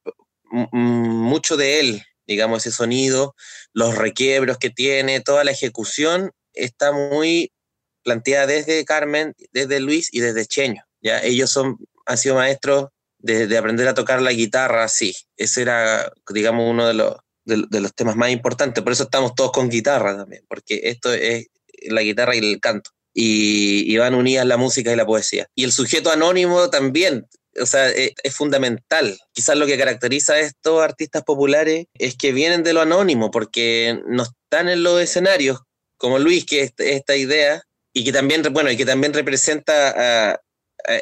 mucho 0.50 1.56
de 1.56 1.80
él, 1.80 2.02
digamos, 2.26 2.66
ese 2.66 2.76
sonido, 2.76 3.34
los 3.72 3.96
requiebros 3.96 4.58
que 4.58 4.70
tiene, 4.70 5.20
toda 5.20 5.44
la 5.44 5.52
ejecución 5.52 6.32
está 6.52 6.92
muy 6.92 7.52
planteada 8.02 8.46
desde 8.46 8.84
Carmen, 8.84 9.34
desde 9.52 9.80
Luis 9.80 10.08
y 10.12 10.20
desde 10.20 10.46
Cheño. 10.46 10.84
¿ya? 11.00 11.22
Ellos 11.22 11.50
son, 11.50 11.78
han 12.06 12.18
sido 12.18 12.34
maestros 12.34 12.88
de, 13.18 13.56
aprender 13.58 13.88
a 13.88 13.94
tocar 13.94 14.22
la 14.22 14.32
guitarra, 14.32 14.88
sí. 14.88 15.14
Ese 15.36 15.62
era, 15.62 16.12
digamos, 16.32 16.70
uno 16.70 16.86
de 16.86 16.94
los, 16.94 17.16
de, 17.44 17.80
los 17.80 17.94
temas 17.94 18.16
más 18.16 18.30
importantes. 18.30 18.82
Por 18.82 18.92
eso 18.92 19.04
estamos 19.04 19.34
todos 19.34 19.52
con 19.52 19.68
guitarra 19.68 20.16
también, 20.16 20.44
porque 20.48 20.80
esto 20.84 21.12
es 21.12 21.46
la 21.88 22.02
guitarra 22.02 22.36
y 22.36 22.38
el 22.38 22.60
canto. 22.60 22.90
Y, 23.14 23.96
van 23.96 24.14
unidas 24.14 24.46
la 24.46 24.56
música 24.56 24.92
y 24.92 24.96
la 24.96 25.06
poesía. 25.06 25.48
Y 25.54 25.64
el 25.64 25.72
sujeto 25.72 26.10
anónimo 26.10 26.70
también, 26.70 27.26
o 27.60 27.66
sea, 27.66 27.88
es, 27.88 28.12
es, 28.22 28.34
fundamental. 28.34 29.18
Quizás 29.32 29.56
lo 29.56 29.66
que 29.66 29.78
caracteriza 29.78 30.34
a 30.34 30.40
estos 30.40 30.80
artistas 30.80 31.24
populares 31.24 31.86
es 31.94 32.16
que 32.16 32.32
vienen 32.32 32.62
de 32.62 32.72
lo 32.72 32.80
anónimo, 32.80 33.32
porque 33.32 34.00
no 34.06 34.22
están 34.22 34.68
en 34.68 34.84
los 34.84 35.00
escenarios, 35.00 35.58
como 35.96 36.20
Luis, 36.20 36.46
que 36.46 36.62
es 36.62 36.72
esta 36.78 37.16
idea, 37.16 37.62
y 37.92 38.04
que 38.04 38.12
también, 38.12 38.42
bueno, 38.52 38.70
y 38.70 38.76
que 38.76 38.86
también 38.86 39.12
representa 39.12 40.30
a, 40.32 40.40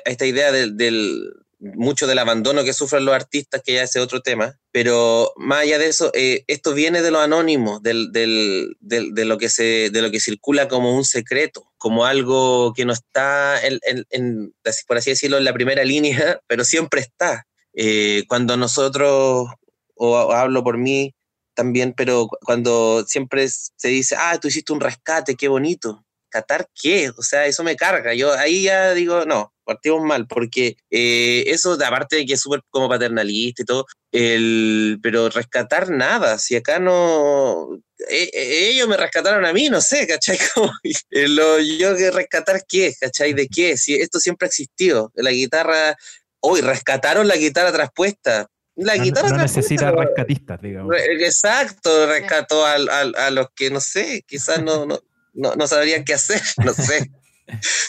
esta 0.05 0.27
idea 0.27 0.53
del, 0.53 1.33
mucho 1.59 2.07
del 2.07 2.19
abandono 2.19 2.65
que 2.65 2.73
sufren 2.73 3.05
los 3.05 3.15
artistas, 3.15 3.63
que 3.65 3.75
ya 3.75 3.83
es 3.83 3.97
otro 3.97 4.21
tema, 4.21 4.59
pero 4.73 5.33
más 5.37 5.61
allá 5.63 5.79
de 5.79 5.89
eso, 5.89 6.11
eh, 6.15 6.45
esto 6.49 6.75
viene 6.75 7.03
de 7.03 7.11
lo 7.11 7.21
anónimo, 7.21 7.81
del, 7.81 8.13
del, 8.13 8.77
de, 8.81 9.25
lo 9.25 9.39
que 9.39 9.49
se, 9.49 9.91
de 9.91 10.03
lo 10.03 10.11
que 10.11 10.21
circula 10.21 10.69
como 10.69 10.95
un 10.95 11.05
secreto, 11.05 11.73
como 11.79 12.05
algo 12.05 12.73
que 12.75 12.85
no 12.85 12.93
está, 12.93 13.59
en, 13.67 13.81
en, 14.11 14.55
por 14.87 14.99
así 14.99 15.11
decirlo, 15.11 15.39
en 15.39 15.45
la 15.45 15.55
primera 15.55 15.85
línea, 15.85 16.41
pero 16.47 16.65
siempre 16.65 17.01
está. 17.01 17.47
Eh, 17.73 18.25
cuando 18.29 18.57
nosotros, 18.57 19.49
o 19.95 20.33
hablo 20.33 20.63
por 20.63 20.79
mí 20.79 21.15
también, 21.55 21.95
pero 21.97 22.29
cuando 22.45 23.05
siempre 23.07 23.49
se 23.49 23.89
dice, 23.89 24.15
ah, 24.19 24.39
tú 24.39 24.49
hiciste 24.49 24.73
un 24.73 24.81
rescate, 24.81 25.37
qué 25.37 25.49
bonito. 25.49 26.06
¿Catar 26.37 26.69
qué? 26.75 27.11
O 27.17 27.23
sea, 27.23 27.47
eso 27.47 27.65
me 27.65 27.77
carga. 27.77 28.13
Yo 28.13 28.35
ahí 28.35 28.65
ya 28.65 28.93
digo, 28.93 29.25
no, 29.25 29.55
partimos 29.65 30.03
mal, 30.03 30.27
porque 30.27 30.77
eh, 30.91 31.45
eso, 31.47 31.79
aparte 31.83 32.17
de 32.17 32.27
que 32.27 32.35
es 32.35 32.41
súper 32.43 32.61
como 32.69 32.91
paternalista 32.91 33.63
y 33.63 33.65
todo, 33.65 33.87
el, 34.13 34.99
pero 35.03 35.31
rescatar 35.31 35.89
nada, 35.89 36.37
si 36.37 36.55
acá 36.55 36.79
no, 36.79 37.81
e, 38.11 38.31
e, 38.35 38.69
ellos 38.69 38.87
me 38.87 38.99
rescataron 38.99 39.47
a 39.47 39.53
mí, 39.55 39.71
no 39.71 39.81
sé, 39.81 40.07
¿cachai? 40.07 40.39
lo, 41.11 41.59
yo 41.59 41.97
que 41.97 42.11
rescatar 42.11 42.67
qué, 42.69 42.95
¿cachai? 43.01 43.33
¿De 43.33 43.49
qué? 43.49 43.79
Si 43.79 43.95
esto 43.95 44.21
siempre 44.21 44.45
ha 44.45 44.49
existido, 44.49 45.11
la 45.15 45.31
guitarra, 45.31 45.97
hoy 46.41 46.61
rescataron 46.61 47.27
la 47.27 47.37
guitarra 47.37 47.73
traspuesta, 47.73 48.51
la 48.75 48.97
guitarra 48.99 49.31
no 49.31 49.39
necesita 49.39 49.91
rescatistas, 49.91 50.61
digamos. 50.61 50.95
Exacto, 50.99 52.07
rescató 52.07 52.67
a, 52.67 52.75
a, 52.75 53.31
los 53.31 53.47
que 53.55 53.71
no 53.71 53.81
sé, 53.81 54.23
quizás 54.27 54.63
no, 54.63 54.85
no, 54.85 55.01
no, 55.37 55.55
no, 55.55 55.67
sabrían 55.67 56.05
qué 56.05 56.15
hacer, 56.15 56.43
no 56.65 56.75
sé. 56.75 57.11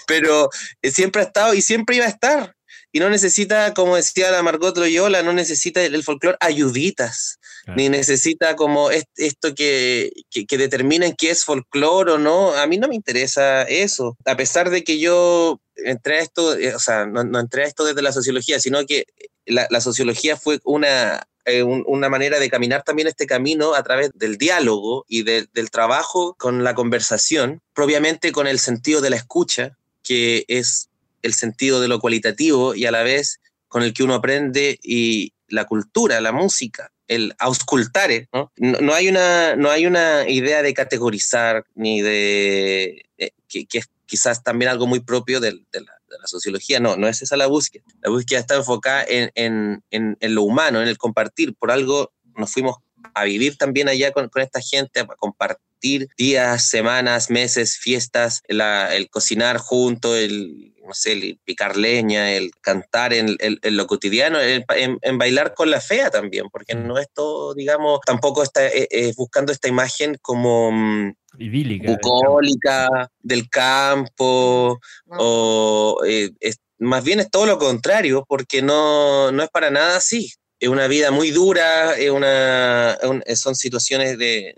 pero 0.08 0.50
eh, 0.82 0.92
siempre 0.92 1.22
ha 1.22 1.26
estado 1.26 1.54
y 1.54 1.62
siempre 1.62 1.96
iba 1.96 2.06
a 2.06 2.10
estar. 2.10 2.54
Y 2.92 3.00
no 3.00 3.10
necesita, 3.10 3.74
como 3.74 3.96
decía 3.98 4.32
la 4.32 4.42
Margot 4.42 4.76
Loyola, 4.78 5.22
no 5.22 5.34
necesita 5.34 5.84
el, 5.84 6.04
folclore 6.04 6.38
ayuditas, 6.40 7.38
ni 7.76 7.90
necesita 7.90 8.56
como 8.56 8.90
esto 8.92 9.54
que, 9.54 10.12
que, 10.32 10.58
determinen 10.58 11.14
qué 11.16 11.32
es 11.32 11.44
folclore 11.44 12.14
o 12.14 12.18
no. 12.18 12.56
A 12.56 12.66
mí 12.66 12.78
no 12.78 12.88
me 12.88 12.96
interesa 12.96 13.64
eso. 13.64 14.18
A 14.26 14.38
pesar 14.38 14.70
de 14.70 14.86
que 14.86 15.00
yo 15.00 15.60
entré 15.76 16.20
a 16.20 16.22
esto, 16.22 16.58
eh, 16.58 16.74
o 16.74 16.80
sea, 16.80 17.06
no, 17.06 17.26
no 17.26 17.40
entré 17.40 17.66
a 17.66 17.68
esto 17.68 17.84
desde 17.84 18.02
la 18.02 18.14
sociología, 18.14 18.60
sino 18.60 18.86
que 18.86 19.06
la, 19.46 19.68
la 19.70 19.82
sociología 19.82 20.38
fue 20.38 20.60
una, 20.64 21.28
eh, 21.48 21.64
una 21.64 22.10
manera 22.10 22.40
de 22.40 22.50
caminar 22.50 22.84
también 22.84 23.08
este 23.08 23.26
camino 23.26 23.74
a 23.74 23.82
través 23.82 24.12
del 24.14 24.38
diálogo 24.38 25.06
y 25.08 25.24
del 25.24 25.72
trabajo 25.72 26.36
con 26.38 26.66
la 26.66 26.76
conversación, 26.76 27.62
propiamente 27.74 28.34
con 28.34 28.48
el 28.48 28.60
sentido 28.60 29.00
de 29.00 29.10
la 29.10 29.16
escucha, 29.16 29.78
que 30.04 30.44
es 30.50 30.90
el 31.22 31.34
sentido 31.34 31.80
de 31.80 31.88
lo 31.88 32.02
cualitativo 32.02 32.76
y 32.76 32.86
a 32.86 32.92
la 32.92 33.02
vez 33.02 33.40
con 33.70 33.82
el 33.82 33.94
que 33.94 34.04
uno 34.04 34.16
aprende 34.16 34.78
y 34.84 35.32
la 35.48 35.64
cultura, 35.64 36.20
la 36.20 36.34
música, 36.34 36.92
el 37.08 37.34
auscultare, 37.40 38.28
¿no? 38.34 38.52
No, 38.58 38.94
hay, 38.94 39.08
una, 39.08 39.56
no 39.56 39.70
hay 39.70 39.86
una 39.86 40.28
idea 40.28 40.62
de 40.62 40.74
categorizar 40.74 41.64
ni 41.76 42.02
de... 42.02 43.06
Eh, 43.18 43.32
que, 43.48 43.66
es 43.72 43.90
quizás 44.06 44.44
también 44.44 44.70
algo 44.70 44.86
muy 44.86 45.00
propio 45.00 45.40
de, 45.40 45.62
de 45.72 45.82
la 45.82 45.97
la 46.10 46.28
sociología, 46.28 46.80
no, 46.80 46.96
no 46.96 47.08
es 47.08 47.22
esa 47.22 47.38
la 47.38 47.48
búsqueda. 47.48 47.84
La 48.02 48.10
búsqueda 48.10 48.40
está 48.40 48.56
enfocada 48.56 49.06
en, 49.08 49.32
en, 49.36 49.84
en, 50.20 50.36
lo 50.36 50.44
humano, 50.44 50.82
en 50.82 50.88
el 50.88 50.98
compartir. 50.98 51.56
Por 51.56 51.72
algo 51.72 52.12
nos 52.36 52.52
fuimos 52.52 52.78
a 53.14 53.24
vivir 53.24 53.58
también 53.58 53.90
allá 53.90 54.12
con, 54.12 54.30
con 54.30 54.42
esta 54.42 54.62
gente, 54.62 55.00
a 55.00 55.06
compartir 55.06 56.08
días, 56.18 56.70
semanas, 56.70 57.30
meses, 57.30 57.78
fiestas, 57.78 58.42
el 58.48 59.10
cocinar 59.10 59.58
junto, 59.58 60.16
el, 60.16 60.74
no 60.88 60.94
sé, 60.94 61.12
el 61.12 61.40
picar 61.44 61.76
leña, 61.76 62.32
el 62.32 62.52
cantar 62.62 63.14
en, 63.14 63.38
lo 63.62 63.88
cotidiano, 63.88 64.40
en, 64.42 65.18
bailar 65.18 65.54
con 65.54 65.70
la 65.70 65.82
fea 65.82 66.10
también, 66.10 66.50
porque 66.52 66.76
no 66.76 66.98
es 66.98 67.08
todo, 67.14 67.54
digamos, 67.54 68.00
tampoco 68.06 68.44
está 68.44 68.66
eh, 68.68 68.88
eh, 68.90 69.14
buscando 69.16 69.52
esta 69.52 69.68
imagen 69.68 70.18
como 70.22 70.72
mm, 70.72 71.14
idílica. 71.40 71.92
Bucólica, 71.92 73.12
del 73.20 73.50
campo, 73.50 74.80
o 75.08 75.98
eh, 76.08 76.32
más 76.80 77.04
bien 77.04 77.20
es 77.20 77.30
todo 77.30 77.46
lo 77.46 77.60
contrario, 77.60 78.26
porque 78.28 78.62
no, 78.62 79.32
no 79.32 79.44
es 79.44 79.50
para 79.50 79.70
nada 79.70 79.98
así. 79.98 80.32
Es 80.60 80.70
una 80.70 80.88
vida 80.88 81.12
muy 81.12 81.30
dura, 81.32 81.96
es 81.98 82.10
una, 82.10 82.98
son 83.36 83.56
situaciones 83.56 84.18
de, 84.18 84.56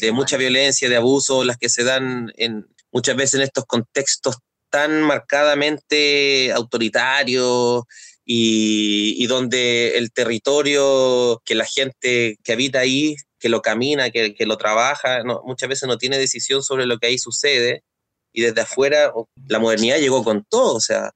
de 0.00 0.12
mucha 0.12 0.36
violencia, 0.36 0.88
de 0.88 0.96
abuso, 0.96 1.42
las 1.42 1.56
que 1.56 1.68
se 1.68 1.82
dan 1.82 2.32
en, 2.36 2.68
muchas 2.92 3.16
veces 3.16 3.34
en 3.34 3.42
estos 3.42 3.64
contextos 3.64 4.36
tan 4.72 5.02
marcadamente 5.02 6.50
autoritarios 6.52 7.84
y, 8.24 9.14
y, 9.22 9.26
donde 9.26 9.98
el 9.98 10.12
territorio 10.12 11.42
que 11.44 11.54
la 11.54 11.66
gente 11.66 12.38
que 12.42 12.52
habita 12.52 12.80
ahí 12.80 13.16
que 13.38 13.50
lo 13.50 13.60
camina, 13.60 14.10
que, 14.10 14.34
que 14.34 14.46
lo 14.46 14.56
trabaja, 14.56 15.24
no, 15.24 15.42
muchas 15.44 15.68
veces 15.68 15.88
no 15.88 15.98
tiene 15.98 16.16
decisión 16.16 16.62
sobre 16.62 16.86
lo 16.86 16.98
que 16.98 17.08
ahí 17.08 17.18
sucede 17.18 17.82
y 18.32 18.40
desde 18.42 18.62
afuera 18.62 19.12
la 19.48 19.58
modernidad 19.58 19.98
llegó 19.98 20.24
con 20.24 20.44
todo, 20.48 20.76
o 20.76 20.80
sea, 20.80 21.10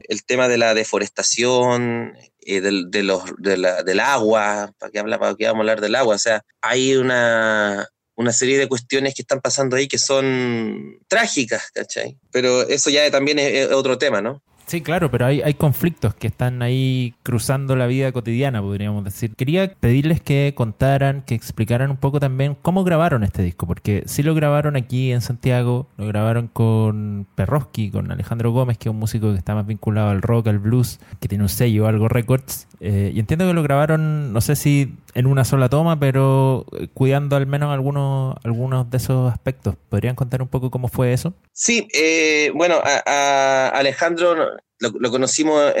el 0.00 0.24
tema 0.24 0.48
de 0.48 0.58
la 0.58 0.74
deforestación, 0.74 2.14
eh, 2.40 2.60
del, 2.60 2.90
de 2.90 3.02
los, 3.04 3.22
del 3.38 4.00
agua, 4.00 4.74
¿para 4.78 4.92
qué, 4.92 4.98
habla, 4.98 5.18
para 5.18 5.34
qué 5.34 5.46
vamos 5.46 5.60
a 5.60 5.62
hablar 5.62 5.80
del 5.80 5.94
agua? 5.94 6.16
O 6.16 6.18
sea, 6.18 6.42
hay 6.60 6.96
una, 6.96 7.88
una 8.18 8.32
serie 8.32 8.58
de 8.58 8.66
cuestiones 8.66 9.14
que 9.14 9.22
están 9.22 9.40
pasando 9.40 9.76
ahí 9.76 9.86
que 9.86 9.96
son 9.96 10.98
trágicas, 11.06 11.70
¿cachai? 11.72 12.18
Pero 12.32 12.68
eso 12.68 12.90
ya 12.90 13.08
también 13.12 13.38
es 13.38 13.70
otro 13.70 13.96
tema, 13.96 14.20
¿no? 14.20 14.42
Sí, 14.66 14.82
claro, 14.82 15.10
pero 15.10 15.24
hay, 15.24 15.40
hay 15.40 15.54
conflictos 15.54 16.14
que 16.14 16.26
están 16.26 16.60
ahí 16.60 17.14
cruzando 17.22 17.74
la 17.74 17.86
vida 17.86 18.12
cotidiana, 18.12 18.60
podríamos 18.60 19.02
decir. 19.02 19.34
Quería 19.34 19.72
pedirles 19.72 20.20
que 20.20 20.52
contaran, 20.54 21.22
que 21.22 21.34
explicaran 21.34 21.90
un 21.90 21.96
poco 21.96 22.20
también 22.20 22.54
cómo 22.60 22.84
grabaron 22.84 23.24
este 23.24 23.42
disco, 23.42 23.66
porque 23.66 24.02
sí 24.04 24.22
lo 24.22 24.34
grabaron 24.34 24.76
aquí 24.76 25.10
en 25.10 25.22
Santiago, 25.22 25.88
lo 25.96 26.06
grabaron 26.06 26.48
con 26.48 27.26
Perroski, 27.34 27.90
con 27.90 28.10
Alejandro 28.12 28.50
Gómez, 28.52 28.76
que 28.76 28.90
es 28.90 28.92
un 28.92 28.98
músico 28.98 29.32
que 29.32 29.38
está 29.38 29.54
más 29.54 29.66
vinculado 29.66 30.10
al 30.10 30.20
rock, 30.20 30.48
al 30.48 30.58
blues, 30.58 30.98
que 31.18 31.28
tiene 31.28 31.44
un 31.44 31.48
sello, 31.48 31.86
algo 31.86 32.08
records. 32.08 32.66
Eh, 32.80 33.10
y 33.14 33.20
entiendo 33.20 33.46
que 33.46 33.54
lo 33.54 33.62
grabaron, 33.62 34.34
no 34.34 34.40
sé 34.42 34.54
si 34.54 34.94
en 35.14 35.26
una 35.26 35.44
sola 35.44 35.68
toma, 35.68 35.98
pero 35.98 36.66
eh, 36.78 36.88
cuidando 36.92 37.36
al 37.36 37.46
menos 37.46 37.72
algunos, 37.72 38.36
algunos 38.44 38.90
de 38.90 38.96
esos 38.96 39.32
aspectos. 39.32 39.74
¿Podrían 39.88 40.14
contar 40.14 40.42
un 40.42 40.48
poco 40.48 40.70
cómo 40.70 40.88
fue 40.88 41.12
eso? 41.12 41.34
Sí, 41.52 41.88
eh, 41.94 42.50
bueno, 42.54 42.80
a, 42.84 43.68
Alejandro 43.68 44.36
lo, 44.78 45.10
conocimos 45.10 45.72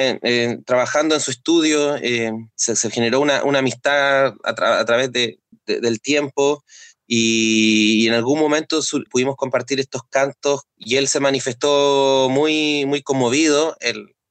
trabajando 0.64 1.14
en 1.14 1.20
su 1.20 1.30
estudio, 1.30 1.96
eh, 1.96 2.32
se, 2.56 2.90
generó 2.90 3.20
una, 3.20 3.38
amistad 3.38 4.34
a, 4.42 4.84
través 4.84 5.12
de, 5.12 5.38
del 5.66 6.00
tiempo 6.00 6.64
y, 7.06 8.06
en 8.08 8.14
algún 8.14 8.38
momento 8.40 8.80
pudimos 9.10 9.36
compartir 9.36 9.80
estos 9.80 10.02
cantos 10.10 10.62
y 10.76 10.96
él 10.96 11.08
se 11.08 11.20
manifestó 11.20 12.28
muy, 12.30 12.86
muy 12.86 13.02
conmovido 13.02 13.76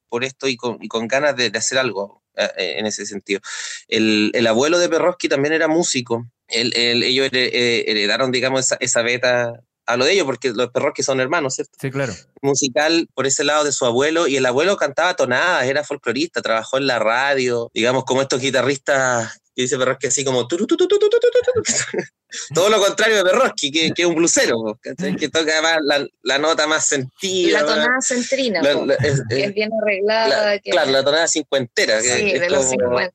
por 0.09 0.23
esto 0.23 0.47
y 0.47 0.57
con, 0.57 1.07
ganas 1.07 1.35
de, 1.35 1.51
hacer 1.55 1.77
algo 1.77 2.23
en 2.37 2.85
ese 2.85 3.05
sentido. 3.05 3.41
El, 3.87 4.47
abuelo 4.47 4.79
de 4.79 4.89
Perroski 4.89 5.29
también 5.29 5.53
era 5.53 5.67
músico. 5.67 6.29
ellos 6.47 7.29
heredaron, 7.31 8.31
digamos, 8.31 8.61
esa, 8.61 8.77
esa 8.79 9.01
beta 9.01 9.53
hablo 9.87 10.05
de 10.05 10.13
ellos 10.13 10.25
porque 10.25 10.51
los 10.51 10.69
perros 10.69 10.91
que 10.93 11.01
son 11.01 11.19
hermanos, 11.19 11.55
¿cierto? 11.55 11.73
Sí, 11.81 11.89
claro. 11.89 12.13
Musical 12.41 13.07
por 13.13 13.25
ese 13.25 13.43
lado 13.43 13.63
de 13.63 13.71
su 13.71 13.85
abuelo 13.85 14.27
y 14.27 14.35
el 14.35 14.45
abuelo 14.45 14.77
cantaba 14.77 15.15
tonadas, 15.15 15.65
era 15.65 15.83
folclorista, 15.83 16.41
trabajó 16.41 16.77
en 16.77 16.87
la 16.87 16.99
radio, 16.99 17.71
digamos 17.73 18.03
como 18.03 18.21
estos 18.21 18.41
guitarristas 18.41 19.39
que 19.57 19.63
dice 19.63 19.75
Perroski 19.75 20.05
así 20.05 20.23
como 20.23 20.47
todo 22.53 22.69
lo 22.69 22.79
contrario 22.79 23.17
de 23.17 23.23
Perroski, 23.23 23.71
que, 23.71 23.91
que 23.91 24.03
es 24.03 24.07
un 24.07 24.13
blusero, 24.13 24.79
que 25.19 25.29
toca 25.29 25.63
más 25.63 25.79
la, 26.21 26.37
nota 26.37 26.67
más 26.67 26.85
sentida. 26.85 27.61
La 27.61 27.65
tonada 27.65 27.99
centrina, 28.01 28.61
es, 28.99 29.23
bien 29.55 29.71
arreglada. 29.81 30.59
Claro, 30.59 30.91
la 30.91 31.03
tonada 31.03 31.27
cincuentera. 31.27 31.99
Sí, 32.01 32.33
de 32.33 32.51
los 32.51 32.69
50 32.69 33.11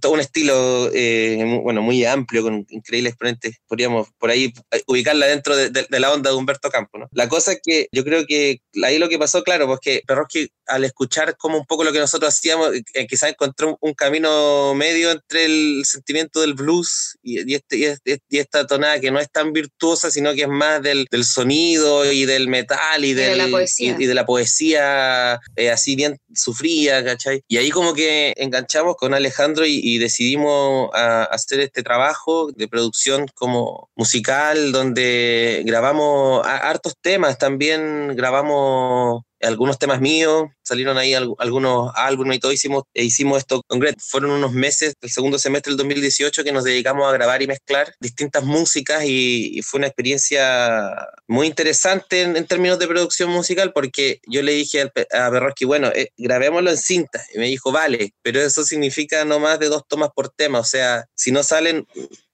todo 0.00 0.12
un 0.12 0.20
estilo 0.20 0.90
eh, 0.92 1.60
bueno, 1.62 1.82
muy 1.82 2.04
amplio, 2.04 2.42
con 2.42 2.66
increíbles 2.68 3.12
exponentes. 3.12 3.56
Podríamos 3.66 4.08
por 4.18 4.30
ahí 4.30 4.52
eh, 4.70 4.82
ubicarla 4.86 5.26
dentro 5.26 5.56
de, 5.56 5.86
la 5.90 6.12
onda 6.12 6.30
de 6.30 6.36
Humberto 6.36 6.70
Campo. 6.70 6.98
¿no? 6.98 7.08
La 7.12 7.28
cosa 7.28 7.52
es 7.52 7.60
que 7.62 7.88
yo 7.92 8.04
creo 8.04 8.26
que 8.26 8.60
ahí 8.82 8.98
lo 8.98 9.08
que 9.08 9.18
pasó, 9.18 9.42
claro, 9.42 9.66
pues 9.66 9.80
que 9.80 10.02
Perroski 10.06 10.48
al 10.66 10.84
escuchar 10.84 11.36
como 11.36 11.58
un 11.58 11.66
poco 11.66 11.84
lo 11.84 11.92
que 11.92 11.98
nosotros 11.98 12.34
hacíamos, 12.34 12.70
eh, 12.94 13.06
quizás 13.06 13.30
encontró 13.30 13.76
un, 13.80 13.94
camino 13.94 14.74
medio 14.74 15.12
entre 15.12 15.44
el 15.44 15.82
sentimiento 15.84 16.40
del 16.40 16.54
blues 16.54 17.16
y, 17.22 17.54
este, 17.54 17.96
y, 18.28 18.38
esta 18.38 18.66
tonada 18.66 18.98
que 18.98 19.10
no 19.10 19.20
es 19.20 19.30
tan 19.30 19.52
virtuosa, 19.52 20.10
sino 20.10 20.34
que 20.34 20.42
es 20.42 20.48
más 20.48 20.82
del, 20.82 21.06
sonido 21.22 22.10
y 22.10 22.24
del 22.24 22.48
metal 22.48 23.04
y, 23.04 23.14
de, 23.14 23.36
la 23.36 23.46
poesía, 23.48 23.96
y, 23.98 24.06
de 24.06 24.14
la 24.14 24.26
poesía 24.26 25.34
así 25.72 25.96
bien 25.96 26.18
sufría, 26.34 27.04
¿cachai? 27.04 27.42
Y 27.48 27.58
ahí 27.58 27.70
como 27.70 27.94
que 27.94 28.34
enganchamos 28.36 28.96
con 28.96 29.14
Alejandro 29.14 29.64
y, 29.66 29.80
y 29.86 29.98
decidimos 29.98 30.88
hacer 30.94 31.60
este 31.60 31.82
trabajo 31.82 32.50
de 32.52 32.68
producción 32.68 33.26
como 33.34 33.90
musical, 33.94 34.72
donde 34.72 35.62
grabamos 35.66 36.40
hartos 36.46 36.94
temas, 37.02 37.36
también 37.36 38.16
grabamos 38.16 39.24
algunos 39.44 39.78
temas 39.78 40.00
míos, 40.00 40.48
salieron 40.62 40.98
ahí 40.98 41.14
algunos 41.14 41.92
álbumes 41.94 42.36
y 42.36 42.40
todo, 42.40 42.52
hicimos, 42.52 42.84
e 42.94 43.04
hicimos 43.04 43.38
esto 43.38 43.62
con 43.66 43.78
Gret. 43.78 44.00
Fueron 44.00 44.30
unos 44.30 44.52
meses 44.52 44.94
del 45.00 45.10
segundo 45.10 45.38
semestre 45.38 45.70
del 45.70 45.78
2018 45.78 46.44
que 46.44 46.52
nos 46.52 46.64
dedicamos 46.64 47.06
a 47.06 47.12
grabar 47.12 47.42
y 47.42 47.46
mezclar 47.46 47.94
distintas 48.00 48.44
músicas 48.44 49.04
y, 49.04 49.60
fue 49.64 49.78
una 49.78 49.86
experiencia 49.86 50.94
muy 51.26 51.46
interesante 51.46 52.22
en, 52.22 52.46
términos 52.46 52.78
de 52.78 52.86
producción 52.86 53.30
musical 53.30 53.72
porque 53.72 54.20
yo 54.26 54.42
le 54.42 54.52
dije 54.52 54.90
a 55.12 55.30
Berroski, 55.30 55.64
bueno, 55.64 55.90
eh, 55.94 56.10
grabémoslo 56.16 56.70
en 56.70 56.76
cinta 56.76 57.24
y 57.34 57.38
me 57.38 57.46
dijo, 57.46 57.72
vale, 57.72 58.12
pero 58.22 58.40
eso 58.40 58.62
significa 58.64 59.24
no 59.24 59.38
más 59.38 59.58
de 59.58 59.68
dos 59.68 59.82
tomas 59.88 60.10
por 60.14 60.28
tema, 60.28 60.58
o 60.58 60.64
sea, 60.64 61.06
si 61.14 61.32
no 61.32 61.42
salen, 61.42 61.86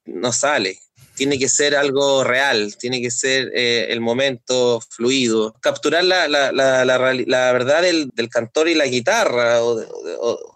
no 0.04 0.32
sale 0.32 0.78
tiene 1.20 1.38
que 1.38 1.50
ser 1.50 1.76
algo 1.76 2.24
real, 2.24 2.78
tiene 2.78 3.02
que 3.02 3.10
ser 3.10 3.52
eh, 3.54 3.88
el 3.90 4.00
momento 4.00 4.80
fluido, 4.88 5.54
capturar 5.60 6.02
la, 6.02 6.26
la, 6.28 6.50
la, 6.50 7.52
verdad 7.52 7.82
del, 7.82 8.08
del, 8.14 8.30
cantor 8.30 8.70
y 8.70 8.74
la 8.74 8.86
guitarra, 8.86 9.62
o 9.62 9.74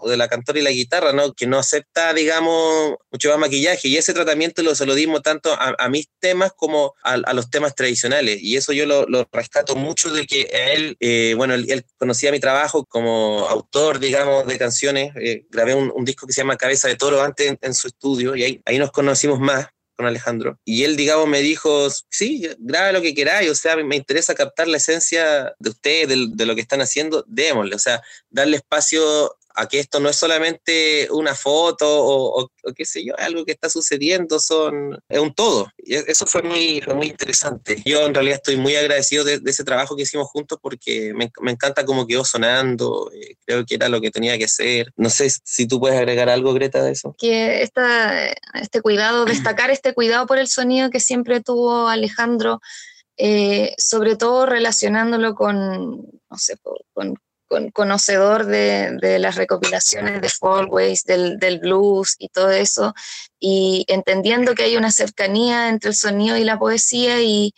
de, 0.08 0.16
la 0.16 0.26
cantora 0.26 0.60
y 0.60 0.62
la 0.62 0.70
guitarra, 0.70 1.12
¿no? 1.12 1.34
que 1.34 1.46
no 1.46 1.58
acepta, 1.58 2.14
digamos, 2.14 2.94
mucho 3.12 3.28
más 3.28 3.38
maquillaje. 3.40 3.88
Y 3.88 3.98
ese 3.98 4.14
tratamiento 4.14 4.62
lo, 4.62 4.74
se 4.74 4.86
lo 4.86 4.94
dimos 4.94 5.20
tanto 5.20 5.52
a, 5.52 5.86
mis 5.90 6.08
temas 6.18 6.54
como 6.56 6.94
a, 7.02 7.34
los 7.34 7.50
temas 7.50 7.74
tradicionales. 7.74 8.42
Y 8.42 8.56
eso 8.56 8.72
yo 8.72 8.86
lo, 8.86 9.28
rescato 9.32 9.76
mucho 9.76 10.14
de 10.14 10.26
que 10.26 10.48
él, 10.50 10.96
eh, 10.98 11.34
bueno, 11.36 11.52
él, 11.52 11.84
conocía 11.98 12.32
mi 12.32 12.40
trabajo 12.40 12.86
como 12.86 13.46
autor, 13.50 13.98
digamos, 13.98 14.46
de 14.46 14.56
canciones. 14.56 15.12
Eh, 15.20 15.44
grabé 15.50 15.74
un, 15.74 16.06
disco 16.06 16.26
que 16.26 16.32
se 16.32 16.40
llama 16.40 16.56
Cabeza 16.56 16.88
de 16.88 16.96
Toro 16.96 17.20
antes 17.22 17.54
en, 17.60 17.74
su 17.74 17.88
estudio 17.88 18.34
y 18.34 18.44
ahí, 18.44 18.62
ahí 18.64 18.78
nos 18.78 18.92
conocimos 18.92 19.38
más 19.38 19.73
con 19.96 20.06
Alejandro. 20.06 20.58
Y 20.64 20.84
él, 20.84 20.96
digamos, 20.96 21.28
me 21.28 21.40
dijo, 21.40 21.88
sí, 22.10 22.48
grabe 22.58 22.92
lo 22.92 23.02
que 23.02 23.14
queráis, 23.14 23.50
o 23.50 23.54
sea, 23.54 23.76
me 23.76 23.96
interesa 23.96 24.34
captar 24.34 24.68
la 24.68 24.78
esencia 24.78 25.54
de 25.58 25.70
ustedes, 25.70 26.08
de, 26.08 26.26
de, 26.30 26.46
lo 26.46 26.54
que 26.54 26.60
están 26.60 26.80
haciendo, 26.80 27.24
démosle, 27.28 27.74
o 27.76 27.78
sea, 27.78 28.02
darle 28.30 28.56
espacio 28.56 29.36
a 29.54 29.68
que 29.68 29.78
esto 29.78 30.00
no 30.00 30.08
es 30.08 30.16
solamente 30.16 31.08
una 31.10 31.34
foto 31.34 31.86
o, 31.88 32.50
qué 32.74 32.84
sé 32.84 33.04
yo, 33.04 33.14
algo 33.18 33.44
que 33.44 33.52
está 33.52 33.70
sucediendo, 33.70 34.40
son, 34.40 34.98
es 35.08 35.18
un 35.20 35.32
todo. 35.32 35.68
Y 35.78 35.94
e, 35.94 36.04
eso 36.08 36.26
fue 36.26 36.42
muy, 36.42 36.82
muy 36.94 37.06
interesante. 37.06 37.80
Yo 37.84 38.04
en 38.06 38.14
realidad 38.14 38.36
estoy 38.36 38.56
muy 38.56 38.74
agradecido 38.74 39.24
de, 39.24 39.40
ese 39.44 39.64
trabajo 39.64 39.94
que 39.94 40.02
hicimos 40.02 40.28
juntos 40.28 40.58
porque 40.60 41.14
me, 41.14 41.30
me, 41.40 41.52
encanta 41.52 41.84
cómo 41.84 42.06
quedó 42.06 42.24
sonando, 42.24 43.10
eh, 43.14 43.36
creo 43.46 43.64
que 43.64 43.76
era 43.76 43.88
lo 43.88 44.00
que 44.00 44.10
tenía 44.10 44.36
que 44.38 44.48
ser. 44.48 44.92
No 44.96 45.08
sé 45.08 45.30
si 45.44 45.68
tú 45.68 45.78
puedes 45.78 45.98
agregar 45.98 46.28
algo, 46.28 46.52
Greta, 46.52 46.82
de 46.82 46.92
eso. 46.92 47.14
Que 47.16 47.62
esta, 47.62 48.28
este 48.54 48.80
cuidado, 48.82 49.24
destacar 49.54 49.70
este 49.70 49.94
cuidado 49.94 50.26
por 50.26 50.38
el 50.38 50.48
sonido 50.48 50.90
que 50.90 51.00
siempre 51.00 51.40
tuvo 51.40 51.88
Alejandro. 51.88 52.60
Eh, 53.16 53.74
sobre 53.78 54.16
todo 54.16 54.44
relacionándolo 54.44 55.36
con, 55.36 55.98
no 55.98 56.36
sé, 56.36 56.56
con, 56.92 57.14
conocedor 57.72 58.46
de, 58.46 59.18
las 59.18 59.36
recopilaciones 59.36 60.20
de 60.20 60.28
Folkways, 60.28 61.04
del, 61.04 61.38
del, 61.38 61.58
blues 61.58 62.16
y 62.18 62.28
todo 62.28 62.50
eso, 62.50 62.94
y 63.38 63.84
entendiendo 63.88 64.54
que 64.54 64.64
hay 64.64 64.76
una 64.76 64.90
cercanía 64.90 65.68
entre 65.68 65.90
el 65.90 65.94
sonido 65.94 66.36
y 66.36 66.44
la 66.44 66.58
poesía 66.58 67.20
y, 67.20 67.52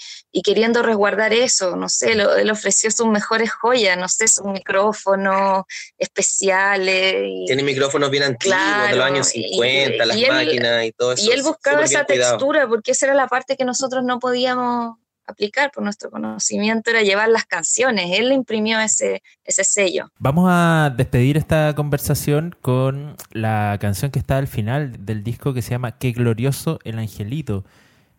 queriendo 0.45 0.83
resguardar 0.83 1.33
eso, 1.33 1.77
no 1.77 1.89
sé, 1.89 2.13
él 2.13 2.51
ofreció 2.51 2.91
sus 2.91 3.07
mejores 3.07 3.53
joyas, 3.53 3.97
no 3.97 4.09
sé, 4.09 4.29
sus 4.29 4.47
micrófonos 4.47 5.65
especiales. 5.97 7.47
Tiene 7.47 7.63
micrófonos 7.63 8.11
bien 8.11 8.25
antiguos, 8.25 8.59
de 8.91 8.97
los 8.97 9.05
años 9.05 9.29
50, 9.29 10.05
las 10.07 10.17
máquinas 10.29 10.85
y 10.85 10.93
todo 10.93 11.13
eso. 11.13 11.25
Y 11.25 11.33
él 11.33 11.43
buscaba 11.43 11.85
esa 11.85 12.05
textura, 12.05 12.69
porque 12.69 12.91
esa 12.91 13.07
era 13.07 13.15
la 13.15 13.29
parte 13.29 13.57
que 13.57 13.65
nosotros 13.65 14.05
no 14.05 14.19
podíamos 14.19 14.97
aplicar 15.27 15.71
por 15.73 15.83
nuestro 15.83 16.11
conocimiento 16.11 16.91
era 16.91 17.03
llevar 17.03 17.29
las 17.29 17.45
canciones. 17.45 18.11
Él 18.19 18.29
le 18.29 18.35
imprimió 18.35 18.81
ese, 18.81 19.23
ese 19.45 19.65
sello. 19.65 20.11
Vamos 20.19 20.49
a 20.51 20.93
despedir 20.97 21.37
esta 21.37 21.75
conversación 21.75 22.57
con 22.61 23.17
la 23.33 23.79
canción 23.81 24.11
que 24.11 24.19
está 24.19 24.39
al 24.39 24.47
final 24.47 25.05
del 25.05 25.23
disco 25.25 25.55
que 25.55 25.63
se 25.63 25.71
llama 25.71 25.99
Qué 25.99 26.13
glorioso 26.13 26.79
el 26.85 26.99
angelito. 26.99 27.65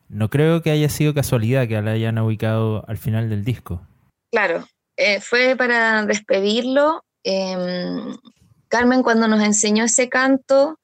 No 0.09 0.29
creo 0.29 0.61
que 0.61 0.71
haya 0.71 0.89
sido 0.89 1.13
casualidad 1.13 1.67
que 1.67 1.81
la 1.81 1.91
hayan 1.91 2.17
ubicado 2.19 2.85
al 2.87 2.97
final 2.97 3.29
del 3.29 3.43
disco. 3.43 3.81
Claro, 4.31 4.65
eh, 4.95 5.19
fue 5.19 5.55
para 5.55 6.05
despedirlo. 6.05 7.03
Em, 7.23 8.15
Carmen 8.69 9.03
cuando 9.03 9.27
nos 9.27 9.41
enseñó 9.41 9.85
ese 9.85 10.09
canto, 10.09 10.79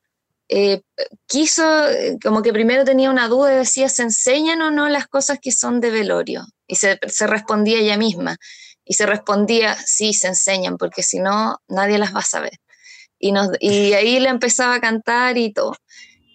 eh, 0.50 0.82
quiso, 1.26 1.88
eh, 1.90 2.18
como 2.22 2.42
que 2.42 2.54
primero 2.54 2.84
tenía 2.84 3.10
una 3.10 3.28
duda 3.28 3.54
y 3.54 3.58
decía, 3.58 3.90
¿se 3.90 4.04
enseñan 4.04 4.62
o 4.62 4.72
no 4.72 4.90
las 4.90 5.08
cosas 5.08 5.40
que 5.42 5.52
son 5.52 5.80
de 5.80 5.92
velorio? 5.92 6.46
Y 6.68 6.76
se, 6.76 7.00
respondía 7.28 7.80
ella 7.80 7.98
misma. 7.98 8.38
Y 8.86 8.96
se 8.96 9.06
respondía, 9.06 9.76
sí, 9.86 10.14
se 10.14 10.28
enseñan, 10.28 10.78
porque 10.78 11.04
si 11.04 11.20
no, 11.20 11.58
nadie 11.68 11.98
las 11.98 12.14
va 12.14 12.20
a 12.20 12.24
saber. 12.24 12.60
Y, 13.20 13.32
nos, 13.32 13.50
y 13.60 13.94
ahí 13.94 14.20
le 14.20 14.30
empezaba 14.30 14.76
a 14.76 14.82
cantar 14.82 15.38
y 15.38 15.54
todo. 15.54 15.76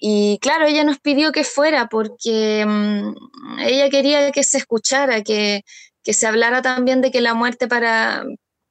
Y 0.00 0.38
claro, 0.40 0.66
ella 0.66 0.84
nos 0.84 1.00
pidió 1.00 1.32
que 1.32 1.44
fuera 1.44 1.88
porque 1.88 2.64
mm, 2.66 3.58
ella 3.60 3.90
quería 3.90 4.30
que 4.32 4.44
se 4.44 4.58
escuchara, 4.58 5.22
que, 5.22 5.62
que 6.02 6.12
se 6.14 6.26
hablara 6.26 6.62
también 6.62 7.00
de 7.00 7.10
que 7.10 7.20
la 7.20 7.34
muerte 7.34 7.68
para, 7.68 8.24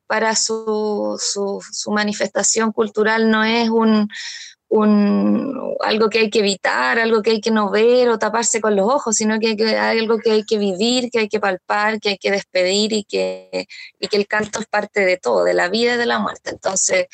para 0.07 0.35
su, 0.35 1.17
su, 1.21 1.61
su 1.71 1.91
manifestación 1.91 2.71
cultural 2.71 3.29
no 3.29 3.43
es 3.43 3.69
un, 3.69 4.09
un, 4.70 5.76
algo 5.82 6.09
que 6.09 6.20
hay 6.20 6.30
que 6.30 6.39
evitar, 6.39 6.99
algo 6.99 7.22
que 7.22 7.32
hay 7.32 7.41
que 7.41 7.51
no 7.51 7.70
ver 7.70 8.09
o 8.09 8.20
taparse 8.20 8.59
con 8.61 8.76
los 8.76 8.88
ojos, 8.88 9.15
sino 9.15 9.39
que 9.39 9.55
hay, 9.59 9.99
algo 9.99 10.20
que 10.20 10.32
hay 10.32 10.43
que 10.43 10.57
vivir, 10.57 11.09
que 11.11 11.20
hay 11.20 11.30
que 11.30 11.39
palpar, 11.39 11.99
que 11.99 12.09
hay 12.09 12.18
que 12.18 12.32
despedir 12.32 12.93
y 12.93 13.03
que, 13.03 13.68
y 13.99 14.07
que 14.07 14.18
el 14.18 14.28
canto 14.28 14.59
es 14.59 14.68
parte 14.68 15.05
de 15.05 15.18
todo, 15.18 15.43
de 15.43 15.53
la 15.53 15.70
vida 15.70 15.95
y 15.95 15.97
de 15.97 16.05
la 16.05 16.20
muerte. 16.20 16.51
Entonces, 16.51 17.07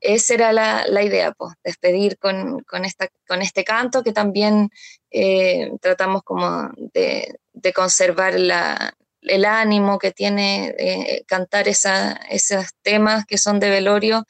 esa 0.00 0.34
era 0.34 0.52
la, 0.52 0.86
la 0.88 1.02
idea, 1.02 1.32
pues, 1.32 1.54
despedir 1.64 2.18
con, 2.18 2.60
con, 2.60 2.84
esta, 2.84 3.08
con 3.26 3.42
este 3.42 3.64
canto 3.64 4.02
que 4.02 4.12
también 4.12 4.70
eh, 5.10 5.72
tratamos 5.80 6.22
como 6.22 6.70
de, 6.76 7.38
de 7.52 7.72
conservar 7.72 8.38
la, 8.38 8.94
el 9.22 9.44
ánimo 9.44 9.98
que 9.98 10.12
tiene 10.12 10.74
eh, 10.78 11.24
cantar 11.26 11.68
esa, 11.68 12.12
esos 12.30 12.66
temas 12.82 13.26
que 13.26 13.38
son 13.38 13.60
de 13.60 13.70
velorio 13.70 14.24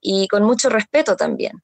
y 0.00 0.28
con 0.28 0.42
mucho 0.44 0.68
respeto 0.68 1.16
también. 1.16 1.62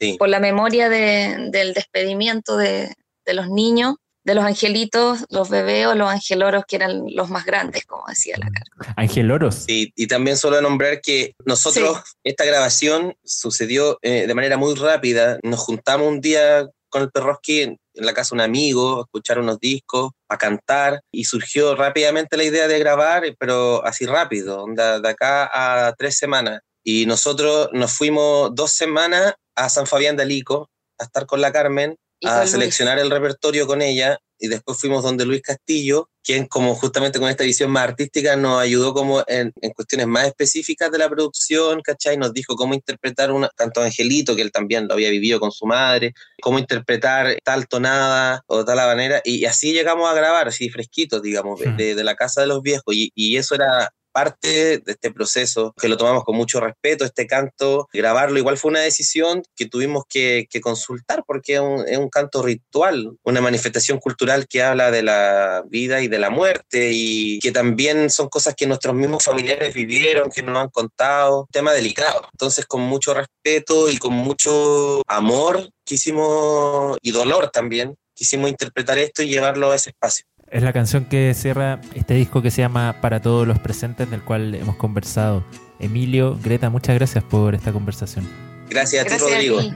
Sí. 0.00 0.16
Por 0.18 0.28
la 0.28 0.40
memoria 0.40 0.88
de, 0.88 1.50
del 1.50 1.74
despedimiento 1.74 2.56
de, 2.56 2.94
de, 3.26 3.34
los 3.34 3.48
niños, 3.50 3.96
de 4.24 4.34
los 4.34 4.44
angelitos, 4.44 5.24
los 5.28 5.50
bebés 5.50 5.86
o 5.86 5.94
los 5.94 6.08
angeloros 6.08 6.64
que 6.66 6.76
eran 6.76 7.04
los 7.08 7.28
más 7.28 7.44
grandes, 7.44 7.84
como 7.84 8.04
decía 8.08 8.36
la 8.38 8.48
carta. 8.50 8.94
Angeloros. 8.96 9.54
Sí, 9.66 9.92
y 9.94 10.06
también 10.06 10.36
solo 10.36 10.60
nombrar 10.60 11.00
que 11.00 11.34
nosotros, 11.44 11.98
sí. 12.04 12.12
esta 12.24 12.44
grabación 12.44 13.14
sucedió 13.24 13.98
eh, 14.02 14.26
de 14.26 14.34
manera 14.34 14.56
muy 14.56 14.74
rápida. 14.74 15.38
Nos 15.42 15.60
juntamos 15.60 16.08
un 16.08 16.20
día 16.20 16.68
con 16.88 17.02
el 17.02 17.10
Perroski 17.10 17.62
en, 17.62 17.78
en 17.94 18.06
la 18.06 18.14
casa 18.14 18.30
de 18.30 18.36
un 18.36 18.40
amigo, 18.40 18.98
a 18.98 19.02
escuchar 19.02 19.38
unos 19.38 19.58
discos, 19.58 20.12
a 20.28 20.38
cantar, 20.38 21.00
y 21.12 21.24
surgió 21.24 21.74
rápidamente 21.76 22.36
la 22.36 22.44
idea 22.44 22.68
de 22.68 22.78
grabar, 22.78 23.22
pero 23.38 23.84
así 23.84 24.06
rápido, 24.06 24.64
de, 24.66 25.00
de 25.00 25.08
acá 25.08 25.50
a 25.52 25.92
tres 25.94 26.16
semanas. 26.16 26.60
Y 26.82 27.06
nosotros 27.06 27.68
nos 27.72 27.92
fuimos 27.92 28.54
dos 28.54 28.72
semanas 28.72 29.34
a 29.60 29.68
San 29.68 29.86
Fabián 29.86 30.16
de 30.16 30.22
Alico 30.22 30.70
a 30.98 31.04
estar 31.04 31.26
con 31.26 31.40
la 31.40 31.52
Carmen, 31.52 31.96
a 32.24 32.46
seleccionar 32.46 32.96
Luis. 32.96 33.04
el 33.04 33.10
repertorio 33.10 33.66
con 33.66 33.80
ella, 33.80 34.18
y 34.38 34.48
después 34.48 34.78
fuimos 34.78 35.02
donde 35.02 35.26
Luis 35.26 35.42
Castillo, 35.42 36.08
quien 36.22 36.46
como 36.46 36.74
justamente 36.74 37.18
con 37.18 37.28
esta 37.28 37.44
visión 37.44 37.70
más 37.70 37.84
artística 37.84 38.36
nos 38.36 38.60
ayudó 38.60 38.92
como 38.94 39.22
en, 39.26 39.52
en, 39.60 39.70
cuestiones 39.72 40.06
más 40.06 40.26
específicas 40.26 40.90
de 40.90 40.98
la 40.98 41.08
producción, 41.08 41.80
¿cachai? 41.82 42.16
Nos 42.16 42.32
dijo 42.32 42.56
cómo 42.56 42.74
interpretar 42.74 43.32
una, 43.32 43.48
tanto 43.54 43.82
Angelito, 43.82 44.36
que 44.36 44.42
él 44.42 44.52
también 44.52 44.88
lo 44.88 44.94
había 44.94 45.10
vivido 45.10 45.40
con 45.40 45.52
su 45.52 45.66
madre, 45.66 46.12
cómo 46.42 46.58
interpretar 46.58 47.36
tal 47.44 47.68
tonada 47.68 48.42
o 48.46 48.64
tal 48.64 48.76
manera, 48.76 49.20
y, 49.24 49.36
y 49.36 49.44
así 49.44 49.72
llegamos 49.72 50.10
a 50.10 50.14
grabar, 50.14 50.48
así 50.48 50.70
fresquitos, 50.70 51.22
digamos, 51.22 51.60
de, 51.60 51.94
de, 51.94 52.04
la 52.04 52.14
casa 52.14 52.40
de 52.40 52.46
los 52.46 52.62
viejos, 52.62 52.94
y, 52.94 53.12
y 53.14 53.36
eso 53.36 53.54
era 53.54 53.90
parte 54.12 54.78
de 54.78 54.92
este 54.92 55.10
proceso, 55.12 55.74
que 55.80 55.88
lo 55.88 55.96
tomamos 55.96 56.24
con 56.24 56.36
mucho 56.36 56.60
respeto, 56.60 57.04
este 57.04 57.26
canto, 57.26 57.88
grabarlo 57.92 58.38
igual 58.38 58.58
fue 58.58 58.70
una 58.70 58.80
decisión 58.80 59.42
que 59.56 59.66
tuvimos 59.66 60.04
que, 60.08 60.48
consultar 60.60 61.24
porque 61.26 61.54
es 61.54 61.60
un, 61.60 61.88
es 61.88 61.96
un, 61.96 62.10
canto 62.10 62.42
ritual, 62.42 63.16
una 63.22 63.40
manifestación 63.40 63.98
cultural 63.98 64.46
que 64.46 64.62
habla 64.62 64.90
de 64.90 65.02
la 65.02 65.62
vida 65.68 66.02
y 66.02 66.08
de 66.08 66.18
la 66.18 66.28
muerte 66.28 66.90
y 66.92 67.38
que 67.38 67.52
también 67.52 68.10
son 68.10 68.28
cosas 68.28 68.54
que 68.54 68.66
nuestros 68.66 68.94
mismos 68.94 69.24
familiares 69.24 69.72
vivieron, 69.72 70.30
que 70.30 70.42
nos 70.42 70.58
han 70.58 70.68
contado, 70.68 71.48
tema 71.50 71.72
delicado. 71.72 72.28
Entonces 72.32 72.66
con 72.66 72.82
mucho 72.82 73.14
respeto 73.14 73.90
y 73.90 73.96
con 73.96 74.12
mucho 74.12 75.02
amor 75.06 75.70
quisimos, 75.84 76.98
y 77.02 77.10
dolor 77.10 77.50
también, 77.50 77.96
quisimos 78.14 78.50
interpretar 78.50 78.98
esto 78.98 79.22
y 79.22 79.28
llevarlo 79.28 79.72
a 79.72 79.76
ese 79.76 79.90
espacio. 79.90 80.26
Es 80.50 80.64
la 80.64 80.72
canción 80.72 81.04
que 81.04 81.32
cierra 81.34 81.80
este 81.94 82.14
disco 82.14 82.42
que 82.42 82.50
se 82.50 82.60
llama 82.60 82.96
Para 83.00 83.20
todos 83.20 83.46
los 83.46 83.60
presentes, 83.60 84.10
del 84.10 84.22
cual 84.22 84.54
hemos 84.54 84.74
conversado. 84.74 85.44
Emilio, 85.78 86.36
Greta, 86.42 86.70
muchas 86.70 86.96
gracias 86.96 87.22
por 87.22 87.54
esta 87.54 87.72
conversación. 87.72 88.28
Gracias, 88.68 89.04
gracias 89.04 89.22
a 89.22 89.26
ti, 89.26 89.48
Rodrigo. 89.48 89.60
A 89.60 89.62
ti. 89.62 89.74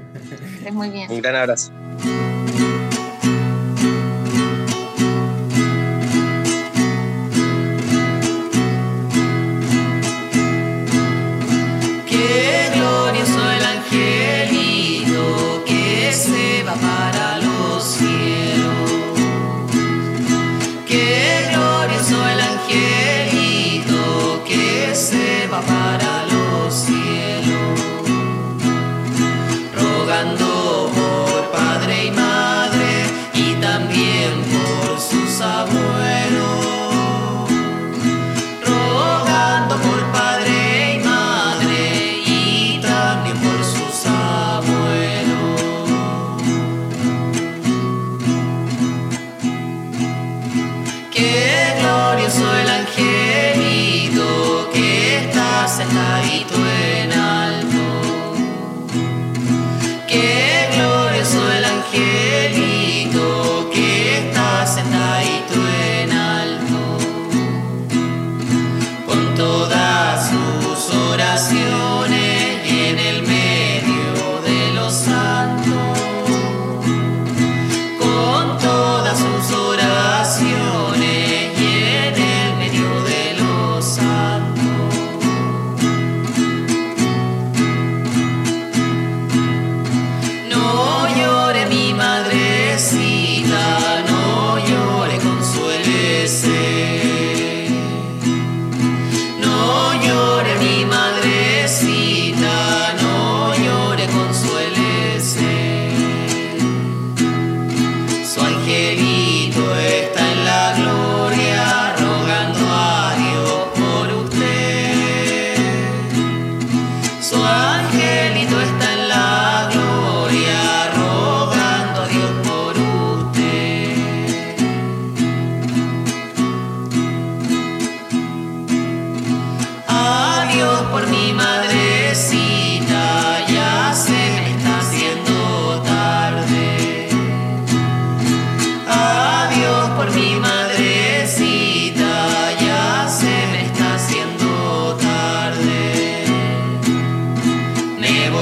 Es 0.66 0.75
muy 0.75 0.91
bien. 0.91 1.11
Un 1.11 1.22
gran 1.22 1.37
abrazo. 1.37 1.70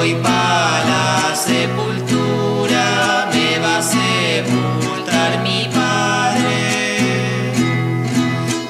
Voy 0.02 0.14
para 0.14 0.84
la 0.84 1.36
sepultura, 1.36 3.30
me 3.32 3.58
va 3.60 3.78
a 3.78 3.82
sepultar 3.82 5.40
mi 5.44 5.68
padre. 5.72 7.52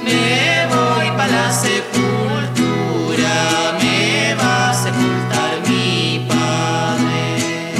Me 0.04 0.66
voy 0.66 1.08
para 1.16 1.32
la 1.32 1.50
sepultura, 1.50 3.32
me 3.80 4.34
va 4.34 4.72
a 4.72 4.74
sepultar 4.74 5.52
mi 5.66 6.26
padre. 6.28 7.76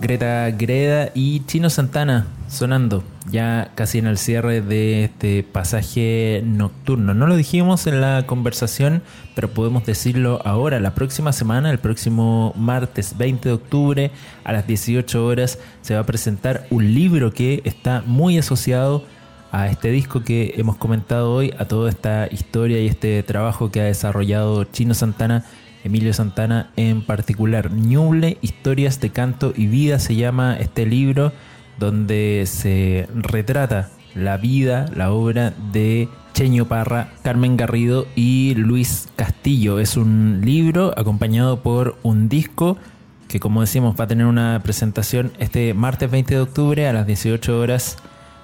Greta 0.00 0.50
Greda 0.50 1.12
y 1.14 1.44
Chino 1.46 1.70
Santana 1.70 2.26
sonando 2.48 3.04
ya 3.34 3.72
casi 3.74 3.98
en 3.98 4.06
el 4.06 4.16
cierre 4.16 4.60
de 4.62 5.04
este 5.04 5.42
pasaje 5.42 6.40
nocturno. 6.46 7.14
No 7.14 7.26
lo 7.26 7.34
dijimos 7.34 7.88
en 7.88 8.00
la 8.00 8.26
conversación, 8.26 9.02
pero 9.34 9.50
podemos 9.50 9.84
decirlo 9.84 10.40
ahora. 10.44 10.78
La 10.78 10.94
próxima 10.94 11.32
semana, 11.32 11.72
el 11.72 11.80
próximo 11.80 12.54
martes 12.56 13.18
20 13.18 13.48
de 13.48 13.54
octubre 13.56 14.10
a 14.44 14.52
las 14.52 14.68
18 14.68 15.26
horas, 15.26 15.58
se 15.82 15.94
va 15.94 16.00
a 16.00 16.06
presentar 16.06 16.68
un 16.70 16.94
libro 16.94 17.32
que 17.32 17.60
está 17.64 18.04
muy 18.06 18.38
asociado 18.38 19.04
a 19.50 19.68
este 19.68 19.90
disco 19.90 20.22
que 20.22 20.54
hemos 20.56 20.76
comentado 20.76 21.32
hoy, 21.32 21.52
a 21.58 21.64
toda 21.64 21.90
esta 21.90 22.28
historia 22.30 22.80
y 22.80 22.86
este 22.86 23.20
trabajo 23.24 23.72
que 23.72 23.80
ha 23.80 23.84
desarrollado 23.84 24.62
Chino 24.62 24.94
Santana, 24.94 25.44
Emilio 25.82 26.14
Santana 26.14 26.70
en 26.76 27.02
particular. 27.02 27.72
Ñuble, 27.72 28.38
Historias 28.42 29.00
de 29.00 29.10
Canto 29.10 29.52
y 29.56 29.66
Vida 29.66 29.98
se 29.98 30.14
llama 30.14 30.56
este 30.56 30.86
libro 30.86 31.32
donde 31.78 32.44
se 32.46 33.08
retrata 33.14 33.90
la 34.14 34.36
vida, 34.36 34.86
la 34.94 35.12
obra 35.12 35.52
de 35.72 36.08
Cheño 36.34 36.66
Parra, 36.66 37.12
Carmen 37.22 37.56
Garrido 37.56 38.06
y 38.14 38.54
Luis 38.56 39.08
Castillo. 39.16 39.78
Es 39.78 39.96
un 39.96 40.40
libro 40.44 40.92
acompañado 40.96 41.62
por 41.62 41.96
un 42.02 42.28
disco 42.28 42.76
que 43.28 43.40
como 43.40 43.62
decimos 43.62 43.96
va 43.98 44.04
a 44.04 44.08
tener 44.08 44.26
una 44.26 44.60
presentación 44.62 45.32
este 45.38 45.74
martes 45.74 46.10
20 46.10 46.34
de 46.34 46.40
octubre 46.40 46.88
a 46.88 46.92
las 46.92 47.06
18 47.06 47.58
horas 47.58 47.96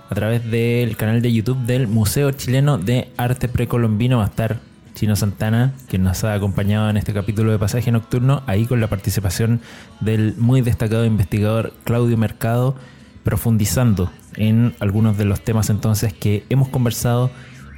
a 0.09 0.15
través 0.15 0.51
del 0.51 0.97
canal 0.97 1.23
de 1.23 1.33
YouTube 1.33 1.59
del 1.67 1.87
Museo 1.87 2.33
Chileno 2.33 2.79
de 2.79 3.13
Arte 3.17 3.49
Precolombino. 3.49 4.19
Va 4.19 4.25
a 4.25 4.29
estar 4.29 4.59
Chino 4.95 5.15
Santana, 5.17 5.73
quien 5.89 6.03
nos 6.03 6.25
ha 6.25 6.35
acompañado 6.35 6.91
en 6.91 6.97
este 6.97 7.13
capítulo 7.13 7.53
de 7.53 7.59
Pasaje 7.59 7.93
Nocturno, 7.93 8.43
ahí 8.47 8.67
con 8.67 8.81
la 8.81 8.89
participación 8.89 9.61
del 10.01 10.35
muy 10.37 10.61
destacado 10.61 11.05
investigador 11.05 11.73
Claudio 11.85 12.17
Mercado 12.17 12.75
profundizando 13.23 14.11
en 14.37 14.75
algunos 14.81 15.19
de 15.19 15.25
los 15.25 15.41
temas 15.41 15.71
entonces 15.71 16.13
que 16.13 16.45
hemos 16.49 16.69
conversado 16.69 17.31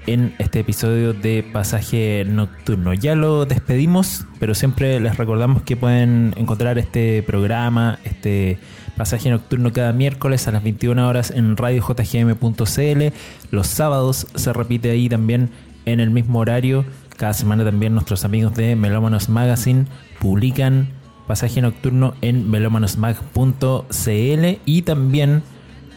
en 0.07 0.35
este 0.39 0.61
episodio 0.61 1.13
de 1.13 1.45
Pasaje 1.45 2.25
Nocturno. 2.27 2.93
Ya 2.93 3.15
lo 3.15 3.47
despedimos, 3.47 4.27
pero 4.41 4.55
siempre 4.55 4.99
les 5.01 5.17
recordamos 5.17 5.63
que 5.63 5.77
pueden 5.77 6.35
encontrar 6.37 6.79
este 6.79 7.23
programa, 7.23 7.99
este 8.05 8.59
Pasaje 8.97 9.31
Nocturno 9.31 9.73
cada 9.73 9.93
miércoles 9.93 10.49
a 10.49 10.53
las 10.53 10.63
21 10.63 11.09
horas 11.09 11.31
en 11.31 11.57
radiojgm.cl. 11.57 13.15
Los 13.51 13.67
sábados 13.67 14.27
se 14.35 14.53
repite 14.53 14.91
ahí 14.91 15.09
también 15.09 15.51
en 15.87 16.01
el 16.01 16.11
mismo 16.11 16.41
horario. 16.41 16.85
Cada 17.17 17.33
semana 17.33 17.65
también 17.65 17.95
nuestros 17.95 18.25
amigos 18.25 18.55
de 18.55 18.75
Melómanos 18.77 19.29
Magazine 19.29 19.87
publican 20.19 20.89
pasaje 21.27 21.61
nocturno 21.61 22.15
en 22.21 22.51
melomanosmag.cl 22.51 24.61
y 24.65 24.83
también 24.83 25.43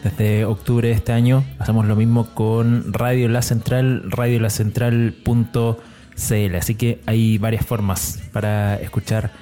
desde 0.04 0.44
octubre 0.44 0.88
de 0.88 0.94
este 0.94 1.12
año 1.12 1.44
hacemos 1.58 1.86
lo 1.86 1.96
mismo 1.96 2.34
con 2.34 2.92
Radio 2.92 3.28
La 3.28 3.42
Central, 3.42 4.10
radiolacentral.cl. 4.10 6.56
Así 6.56 6.74
que 6.76 7.00
hay 7.06 7.38
varias 7.38 7.66
formas 7.66 8.22
para 8.32 8.76
escuchar 8.76 9.32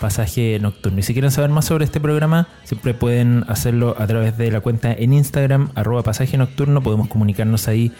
pasaje 0.00 0.58
nocturno. 0.60 1.00
Y 1.00 1.02
si 1.02 1.12
quieren 1.12 1.30
saber 1.30 1.50
más 1.50 1.66
sobre 1.66 1.84
este 1.84 2.00
programa, 2.00 2.48
siempre 2.64 2.94
pueden 2.94 3.44
hacerlo 3.48 3.94
a 3.98 4.06
través 4.06 4.36
de 4.38 4.50
la 4.50 4.60
cuenta 4.60 4.92
en 4.92 5.12
Instagram, 5.12 5.70
arroba 5.74 6.02
pasaje 6.02 6.36
nocturno. 6.36 6.82
Podemos 6.82 7.08
comunicarnos 7.08 7.68
ahí 7.68 7.92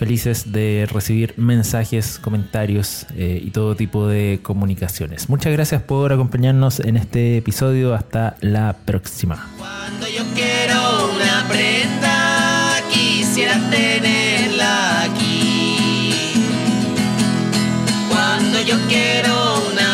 felices 0.00 0.50
de 0.50 0.88
recibir 0.90 1.34
mensajes, 1.36 2.18
comentarios 2.18 3.04
eh, 3.14 3.38
y 3.44 3.50
todo 3.50 3.76
tipo 3.76 4.08
de 4.08 4.40
comunicaciones. 4.42 5.28
Muchas 5.28 5.52
gracias 5.52 5.82
por 5.82 6.10
acompañarnos 6.10 6.80
en 6.80 6.96
este 6.96 7.36
episodio. 7.36 7.92
Hasta 7.92 8.34
la 8.40 8.74
próxima. 8.86 9.46
Cuando 9.58 10.06
yo 10.08 10.24
quiero 10.34 11.10
una 11.14 11.46
prenda, 11.50 12.76
quisiera 12.90 13.60
tenerla 13.68 15.02
aquí. 15.02 16.16
Cuando 18.08 18.62
yo 18.62 18.76
quiero 18.88 19.68
una 19.70 19.89